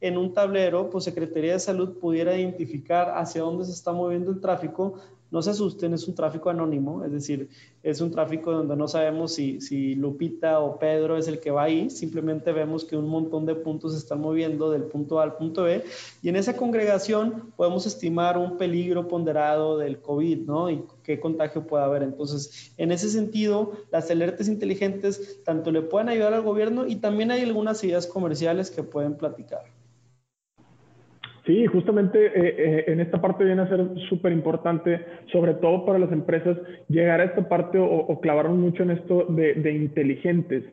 en 0.00 0.18
un 0.18 0.34
tablero, 0.34 0.90
pues 0.90 1.04
Secretaría 1.04 1.54
de 1.54 1.60
Salud 1.60 1.98
pudiera 1.98 2.36
identificar 2.36 3.14
hacia 3.16 3.42
dónde 3.42 3.64
se 3.64 3.72
está 3.72 3.92
moviendo 3.92 4.30
el 4.30 4.40
tráfico 4.40 4.98
no 5.30 5.42
se 5.42 5.50
asusten, 5.50 5.94
es 5.94 6.06
un 6.06 6.14
tráfico 6.14 6.50
anónimo, 6.50 7.04
es 7.04 7.12
decir, 7.12 7.48
es 7.82 8.00
un 8.00 8.10
tráfico 8.10 8.52
donde 8.52 8.76
no 8.76 8.86
sabemos 8.86 9.34
si, 9.34 9.94
Lupita 9.94 10.60
o 10.60 10.78
Pedro 10.78 11.16
es 11.16 11.26
el 11.26 11.40
que 11.40 11.50
va 11.50 11.64
ahí, 11.64 11.90
simplemente 11.90 12.52
vemos 12.52 12.84
que 12.84 12.96
un 12.96 13.08
montón 13.08 13.44
de 13.44 13.54
puntos 13.54 13.92
se 13.92 13.98
están 13.98 14.20
moviendo 14.20 14.70
del 14.70 14.84
punto 14.84 15.18
A 15.18 15.24
al 15.24 15.36
punto 15.36 15.64
B 15.64 15.84
y 16.22 16.28
en 16.28 16.36
esa 16.36 16.56
congregación 16.56 17.52
podemos 17.56 17.84
estimar 17.86 18.38
un 18.38 18.56
peligro 18.56 19.08
ponderado 19.08 19.76
del 19.78 20.00
COVID, 20.00 20.46
¿no? 20.46 20.70
Y 20.70 20.84
qué 21.02 21.18
contagio 21.18 21.66
puede 21.66 21.84
haber. 21.84 22.02
Entonces, 22.02 22.72
en 22.76 22.92
ese 22.92 23.08
sentido, 23.10 23.72
las 23.90 24.10
alertas 24.10 24.48
inteligentes 24.48 25.42
tanto 25.44 25.72
le 25.72 25.82
pueden 25.82 26.08
ayudar 26.08 26.34
al 26.34 26.42
gobierno 26.42 26.86
y 26.86 26.96
también 26.96 27.30
hay 27.30 27.42
algunas 27.42 27.82
ideas 27.84 28.06
comerciales 28.06 28.70
que 28.70 28.82
pueden 28.82 29.16
platicar. 29.16 29.64
Sí, 31.46 31.66
justamente 31.66 32.26
eh, 32.26 32.32
eh, 32.56 32.84
en 32.86 33.00
esta 33.00 33.20
parte 33.20 33.44
viene 33.44 33.62
a 33.62 33.68
ser 33.68 33.86
súper 34.08 34.32
importante, 34.32 35.04
sobre 35.30 35.54
todo 35.54 35.84
para 35.84 35.98
las 35.98 36.10
empresas, 36.10 36.56
llegar 36.88 37.20
a 37.20 37.24
esta 37.24 37.46
parte 37.48 37.78
o, 37.78 37.84
o 37.84 38.20
mucho 38.56 38.82
en 38.82 38.92
esto 38.92 39.26
de 39.28 39.72
inteligentes. 39.72 40.64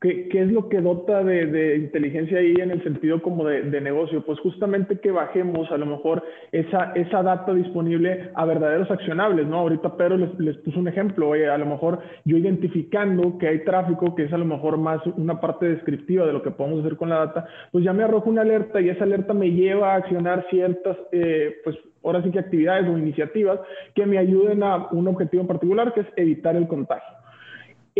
¿Qué, 0.00 0.28
¿Qué, 0.28 0.42
es 0.42 0.52
lo 0.52 0.68
que 0.68 0.80
dota 0.80 1.24
de, 1.24 1.76
inteligencia 1.76 2.38
ahí 2.38 2.54
en 2.60 2.70
el 2.70 2.84
sentido 2.84 3.20
como 3.20 3.44
de, 3.44 3.62
de, 3.62 3.80
negocio? 3.80 4.24
Pues 4.24 4.38
justamente 4.38 5.00
que 5.00 5.10
bajemos 5.10 5.72
a 5.72 5.76
lo 5.76 5.86
mejor 5.86 6.22
esa, 6.52 6.92
esa 6.94 7.20
data 7.24 7.52
disponible 7.52 8.30
a 8.36 8.44
verdaderos 8.44 8.88
accionables, 8.92 9.48
¿no? 9.48 9.58
Ahorita 9.58 9.96
Pedro 9.96 10.16
les, 10.16 10.38
les 10.38 10.56
puso 10.58 10.78
un 10.78 10.86
ejemplo, 10.86 11.30
oye, 11.30 11.48
a 11.48 11.58
lo 11.58 11.66
mejor 11.66 11.98
yo 12.24 12.36
identificando 12.36 13.38
que 13.38 13.48
hay 13.48 13.64
tráfico, 13.64 14.14
que 14.14 14.24
es 14.24 14.32
a 14.32 14.38
lo 14.38 14.44
mejor 14.44 14.78
más 14.78 15.04
una 15.16 15.40
parte 15.40 15.68
descriptiva 15.68 16.26
de 16.26 16.32
lo 16.32 16.42
que 16.42 16.52
podemos 16.52 16.84
hacer 16.84 16.96
con 16.96 17.08
la 17.08 17.16
data, 17.16 17.48
pues 17.72 17.82
ya 17.82 17.92
me 17.92 18.04
arroja 18.04 18.30
una 18.30 18.42
alerta 18.42 18.80
y 18.80 18.90
esa 18.90 19.02
alerta 19.02 19.34
me 19.34 19.50
lleva 19.50 19.94
a 19.94 19.96
accionar 19.96 20.46
ciertas, 20.48 20.96
eh, 21.10 21.56
pues 21.64 21.76
ahora 22.04 22.22
sí 22.22 22.30
que 22.30 22.38
actividades 22.38 22.88
o 22.88 22.96
iniciativas 22.96 23.58
que 23.96 24.06
me 24.06 24.18
ayuden 24.18 24.62
a 24.62 24.86
un 24.92 25.08
objetivo 25.08 25.40
en 25.40 25.48
particular, 25.48 25.92
que 25.92 26.02
es 26.02 26.06
evitar 26.14 26.54
el 26.54 26.68
contagio. 26.68 27.17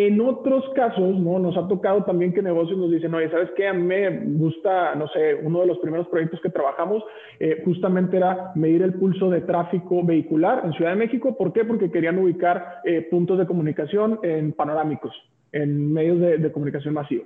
En 0.01 0.21
otros 0.21 0.65
casos, 0.77 1.19
¿no? 1.19 1.41
Nos 1.41 1.57
ha 1.57 1.67
tocado 1.67 2.05
también 2.05 2.33
que 2.33 2.41
negocios 2.41 2.79
nos 2.79 2.89
dicen, 2.89 3.13
oye, 3.15 3.29
¿sabes 3.31 3.51
qué? 3.57 3.67
A 3.67 3.73
mí 3.73 3.83
me 3.83 4.09
gusta, 4.39 4.95
no 4.95 5.09
sé, 5.09 5.35
uno 5.43 5.63
de 5.63 5.67
los 5.67 5.79
primeros 5.79 6.07
proyectos 6.07 6.41
que 6.41 6.51
trabajamos 6.51 7.03
eh, 7.41 7.63
justamente 7.65 8.17
era 8.17 8.53
medir 8.55 8.83
el 8.83 8.95
pulso 8.95 9.29
de 9.29 9.41
tráfico 9.41 10.05
vehicular 10.05 10.63
en 10.65 10.73
Ciudad 10.75 10.93
de 10.93 10.99
México. 10.99 11.37
¿Por 11.37 11.53
qué? 11.53 11.65
Porque 11.65 11.91
querían 11.91 12.17
ubicar 12.17 12.77
eh, 12.85 13.09
puntos 13.11 13.39
de 13.39 13.47
comunicación 13.47 14.21
en 14.23 14.53
panorámicos, 14.53 15.13
en 15.51 15.93
medios 15.93 16.21
de, 16.21 16.39
de 16.39 16.53
comunicación 16.53 16.95
masiva. 16.95 17.25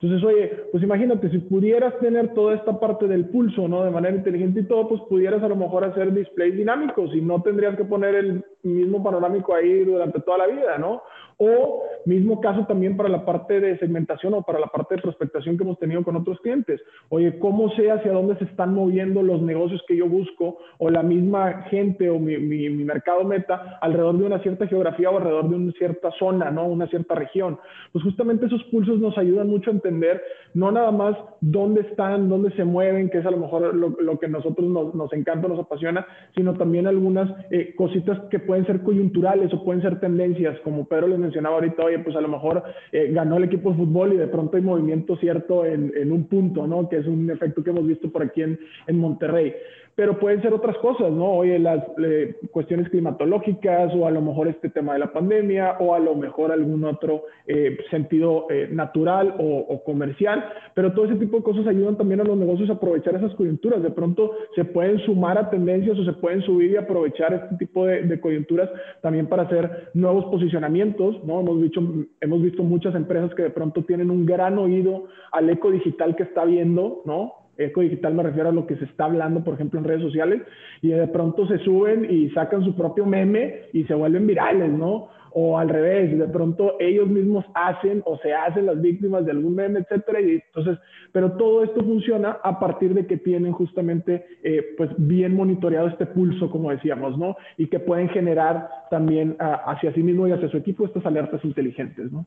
Entonces, 0.00 0.24
oye, 0.24 0.64
pues 0.72 0.82
imagínate, 0.82 1.28
si 1.30 1.38
pudieras 1.38 1.96
tener 2.00 2.34
toda 2.34 2.54
esta 2.54 2.78
parte 2.78 3.06
del 3.06 3.26
pulso, 3.26 3.66
¿no? 3.66 3.84
De 3.84 3.90
manera 3.90 4.16
inteligente 4.16 4.60
y 4.60 4.64
todo, 4.64 4.88
pues 4.88 5.00
pudieras 5.02 5.42
a 5.42 5.48
lo 5.48 5.56
mejor 5.56 5.84
hacer 5.84 6.12
displays 6.12 6.56
dinámicos 6.56 7.12
y 7.14 7.20
no 7.20 7.42
tendrías 7.42 7.76
que 7.76 7.84
poner 7.84 8.14
el 8.14 8.44
mismo 8.62 9.02
panorámico 9.02 9.54
ahí 9.54 9.84
durante 9.84 10.20
toda 10.20 10.38
la 10.38 10.46
vida, 10.46 10.78
¿no? 10.78 11.02
O 11.38 11.84
mismo 12.04 12.40
caso 12.40 12.66
también 12.66 12.96
para 12.96 13.08
la 13.08 13.24
parte 13.24 13.60
de 13.60 13.78
segmentación 13.78 14.34
o 14.34 14.42
para 14.42 14.58
la 14.58 14.66
parte 14.66 14.96
de 14.96 15.02
prospectación 15.02 15.56
que 15.56 15.62
hemos 15.62 15.78
tenido 15.78 16.02
con 16.02 16.16
otros 16.16 16.40
clientes. 16.40 16.80
Oye, 17.10 17.38
¿cómo 17.38 17.70
sé 17.76 17.90
hacia 17.90 18.12
dónde 18.12 18.36
se 18.38 18.44
están 18.44 18.74
moviendo 18.74 19.22
los 19.22 19.42
negocios 19.42 19.82
que 19.86 19.96
yo 19.96 20.08
busco 20.08 20.58
o 20.78 20.90
la 20.90 21.02
misma 21.02 21.62
gente 21.64 22.10
o 22.10 22.18
mi, 22.18 22.38
mi, 22.38 22.68
mi 22.70 22.84
mercado 22.84 23.24
meta 23.24 23.78
alrededor 23.80 24.18
de 24.18 24.24
una 24.24 24.38
cierta 24.40 24.66
geografía 24.66 25.10
o 25.10 25.18
alrededor 25.18 25.48
de 25.48 25.56
una 25.56 25.72
cierta 25.72 26.10
zona, 26.18 26.50
¿no? 26.50 26.66
Una 26.66 26.88
cierta 26.88 27.14
región. 27.14 27.58
Pues 27.92 28.02
justamente 28.04 28.46
esos 28.46 28.64
pulsos 28.64 28.98
nos 28.98 29.16
ayudan 29.18 29.48
mucho 29.48 29.70
a 29.70 29.74
entender 29.74 30.22
no 30.54 30.72
nada 30.72 30.90
más 30.90 31.16
dónde 31.40 31.82
están, 31.82 32.28
dónde 32.28 32.50
se 32.52 32.64
mueven, 32.64 33.10
que 33.10 33.18
es 33.18 33.26
a 33.26 33.30
lo 33.30 33.36
mejor 33.36 33.74
lo, 33.74 33.90
lo 33.90 34.18
que 34.18 34.28
nosotros 34.28 34.68
nos, 34.68 34.94
nos, 34.94 35.12
encanta, 35.12 35.46
nos 35.46 35.60
apasiona, 35.60 36.06
sino 36.34 36.54
también 36.54 36.86
algunas 36.86 37.30
eh, 37.50 37.74
cositas 37.76 38.18
que 38.30 38.38
pueden 38.38 38.66
ser 38.66 38.82
coyunturales 38.82 39.52
o 39.52 39.62
pueden 39.62 39.82
ser 39.82 40.00
tendencias, 40.00 40.58
como 40.60 40.86
Pedro 40.86 41.08
les 41.08 41.18
mencionaba 41.28 41.56
ahorita, 41.56 41.84
oye, 41.84 41.98
pues 42.00 42.16
a 42.16 42.20
lo 42.20 42.28
mejor 42.28 42.62
eh, 42.92 43.10
ganó 43.12 43.36
el 43.36 43.44
equipo 43.44 43.70
de 43.70 43.76
fútbol 43.76 44.14
y 44.14 44.16
de 44.16 44.26
pronto 44.28 44.56
hay 44.56 44.62
movimiento 44.62 45.16
cierto 45.16 45.64
en, 45.64 45.92
en, 45.96 46.10
un 46.10 46.24
punto, 46.24 46.66
¿no? 46.66 46.88
Que 46.88 46.96
es 46.98 47.06
un 47.06 47.30
efecto 47.30 47.62
que 47.62 47.70
hemos 47.70 47.86
visto 47.86 48.10
por 48.10 48.22
aquí 48.22 48.42
en, 48.42 48.58
en 48.86 48.98
Monterrey 48.98 49.54
pero 49.98 50.16
pueden 50.16 50.40
ser 50.42 50.54
otras 50.54 50.78
cosas, 50.78 51.10
¿no? 51.10 51.24
Oye, 51.24 51.58
las 51.58 51.82
eh, 52.00 52.36
cuestiones 52.52 52.88
climatológicas 52.88 53.92
o 53.96 54.06
a 54.06 54.12
lo 54.12 54.22
mejor 54.22 54.46
este 54.46 54.68
tema 54.68 54.92
de 54.92 55.00
la 55.00 55.12
pandemia 55.12 55.72
o 55.80 55.92
a 55.92 55.98
lo 55.98 56.14
mejor 56.14 56.52
algún 56.52 56.84
otro 56.84 57.24
eh, 57.48 57.76
sentido 57.90 58.46
eh, 58.48 58.68
natural 58.70 59.34
o, 59.40 59.58
o, 59.58 59.82
comercial, 59.82 60.44
pero 60.72 60.92
todo 60.92 61.06
ese 61.06 61.16
tipo 61.16 61.38
de 61.38 61.42
cosas 61.42 61.66
ayudan 61.66 61.96
también 61.96 62.20
a 62.20 62.24
los 62.24 62.38
negocios 62.38 62.70
a 62.70 62.74
aprovechar 62.74 63.16
esas 63.16 63.34
coyunturas. 63.34 63.82
De 63.82 63.90
pronto 63.90 64.36
se 64.54 64.64
pueden 64.64 65.00
sumar 65.00 65.36
a 65.36 65.50
tendencias 65.50 65.98
o 65.98 66.04
se 66.04 66.12
pueden 66.12 66.42
subir 66.42 66.70
y 66.70 66.76
aprovechar 66.76 67.34
este 67.34 67.56
tipo 67.56 67.84
de, 67.84 68.02
de 68.02 68.20
coyunturas 68.20 68.70
también 69.02 69.26
para 69.26 69.42
hacer 69.42 69.90
nuevos 69.94 70.26
posicionamientos, 70.26 71.24
¿no? 71.24 71.40
Hemos 71.40 71.60
visto, 71.60 71.82
hemos 72.20 72.40
visto 72.40 72.62
muchas 72.62 72.94
empresas 72.94 73.34
que 73.34 73.42
de 73.42 73.50
pronto 73.50 73.82
tienen 73.82 74.12
un 74.12 74.26
gran 74.26 74.58
oído 74.58 75.06
al 75.32 75.50
eco 75.50 75.72
digital 75.72 76.14
que 76.14 76.22
está 76.22 76.44
viendo, 76.44 77.02
¿no? 77.04 77.37
Eco 77.58 77.80
digital 77.80 78.14
me 78.14 78.22
refiero 78.22 78.48
a 78.48 78.52
lo 78.52 78.66
que 78.66 78.76
se 78.76 78.84
está 78.84 79.04
hablando, 79.04 79.42
por 79.42 79.54
ejemplo, 79.54 79.78
en 79.78 79.84
redes 79.84 80.02
sociales, 80.02 80.42
y 80.80 80.88
de 80.88 81.08
pronto 81.08 81.46
se 81.48 81.58
suben 81.58 82.06
y 82.08 82.30
sacan 82.30 82.64
su 82.64 82.74
propio 82.74 83.04
meme 83.04 83.62
y 83.72 83.84
se 83.84 83.94
vuelven 83.94 84.26
virales, 84.26 84.70
¿no? 84.70 85.08
O 85.32 85.58
al 85.58 85.68
revés, 85.68 86.16
de 86.16 86.28
pronto 86.28 86.76
ellos 86.80 87.08
mismos 87.08 87.44
hacen 87.54 88.02
o 88.06 88.16
se 88.18 88.32
hacen 88.32 88.64
las 88.64 88.80
víctimas 88.80 89.26
de 89.26 89.32
algún 89.32 89.54
meme, 89.54 89.80
etcétera, 89.80 90.20
y 90.20 90.42
entonces, 90.46 90.78
pero 91.12 91.32
todo 91.32 91.64
esto 91.64 91.82
funciona 91.84 92.38
a 92.42 92.58
partir 92.58 92.94
de 92.94 93.06
que 93.06 93.18
tienen 93.18 93.52
justamente, 93.52 94.24
eh, 94.42 94.74
pues, 94.76 94.90
bien 94.96 95.34
monitoreado 95.34 95.88
este 95.88 96.06
pulso, 96.06 96.50
como 96.50 96.70
decíamos, 96.70 97.18
¿no? 97.18 97.36
Y 97.56 97.66
que 97.66 97.80
pueden 97.80 98.08
generar 98.08 98.68
también 98.90 99.36
uh, 99.40 99.70
hacia 99.70 99.92
sí 99.92 100.02
mismo 100.02 100.26
y 100.26 100.32
hacia 100.32 100.48
su 100.48 100.56
equipo 100.56 100.86
estas 100.86 101.04
alertas 101.04 101.44
inteligentes, 101.44 102.10
¿no? 102.10 102.24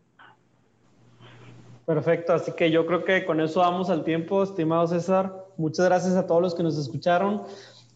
Perfecto, 1.86 2.34
así 2.34 2.52
que 2.52 2.72
yo 2.72 2.86
creo 2.86 3.04
que 3.04 3.26
con 3.26 3.42
eso 3.42 3.60
vamos 3.60 3.90
al 3.90 4.04
tiempo, 4.04 4.44
estimado 4.44 4.88
César. 4.88 5.34
Muchas 5.58 5.86
gracias 5.86 6.16
a 6.16 6.28
todos 6.28 6.42
los 6.42 6.56
que 6.56 6.64
nos 6.64 6.78
escucharon. 6.78 7.44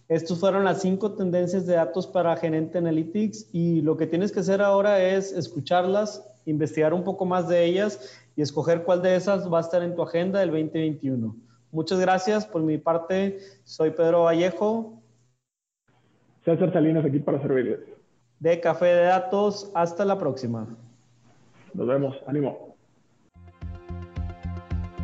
Estos 0.08 0.40
fueron 0.40 0.66
las 0.66 0.82
cinco 0.82 1.14
tendencias 1.14 1.66
de 1.66 1.76
datos 1.76 2.06
para 2.06 2.36
Gerente 2.38 2.78
Analytics 2.78 3.50
y 3.54 3.82
lo 3.82 3.98
que 3.98 4.06
tienes 4.06 4.32
que 4.32 4.42
hacer 4.42 4.62
ahora 4.62 5.02
es 5.02 5.32
escucharlas, 5.32 6.28
investigar 6.46 6.94
un 6.94 7.04
poco 7.04 7.26
más 7.26 7.48
de 7.48 7.66
ellas 7.66 8.22
y 8.36 8.42
escoger 8.42 8.84
cuál 8.84 9.02
de 9.02 9.16
esas 9.16 9.52
va 9.52 9.60
a 9.60 9.62
estar 9.62 9.82
en 9.82 9.96
tu 9.96 10.04
agenda 10.04 10.40
del 10.40 10.52
2021. 10.52 11.36
Muchas 11.72 12.00
gracias. 12.00 12.46
Por 12.46 12.62
mi 12.62 12.78
parte, 12.78 13.40
soy 13.64 13.92
Pedro 13.92 14.24
Vallejo. 14.24 15.02
César 16.44 16.72
Salinas 16.72 17.04
aquí 17.04 17.20
para 17.20 17.42
servirles. 17.42 17.80
De 18.40 18.60
Café 18.60 18.86
de 18.86 19.04
Datos. 19.06 19.72
Hasta 19.74 20.06
la 20.06 20.20
próxima. 20.20 20.68
Nos 21.74 21.88
vemos. 21.88 22.16
Ánimo. 22.28 22.75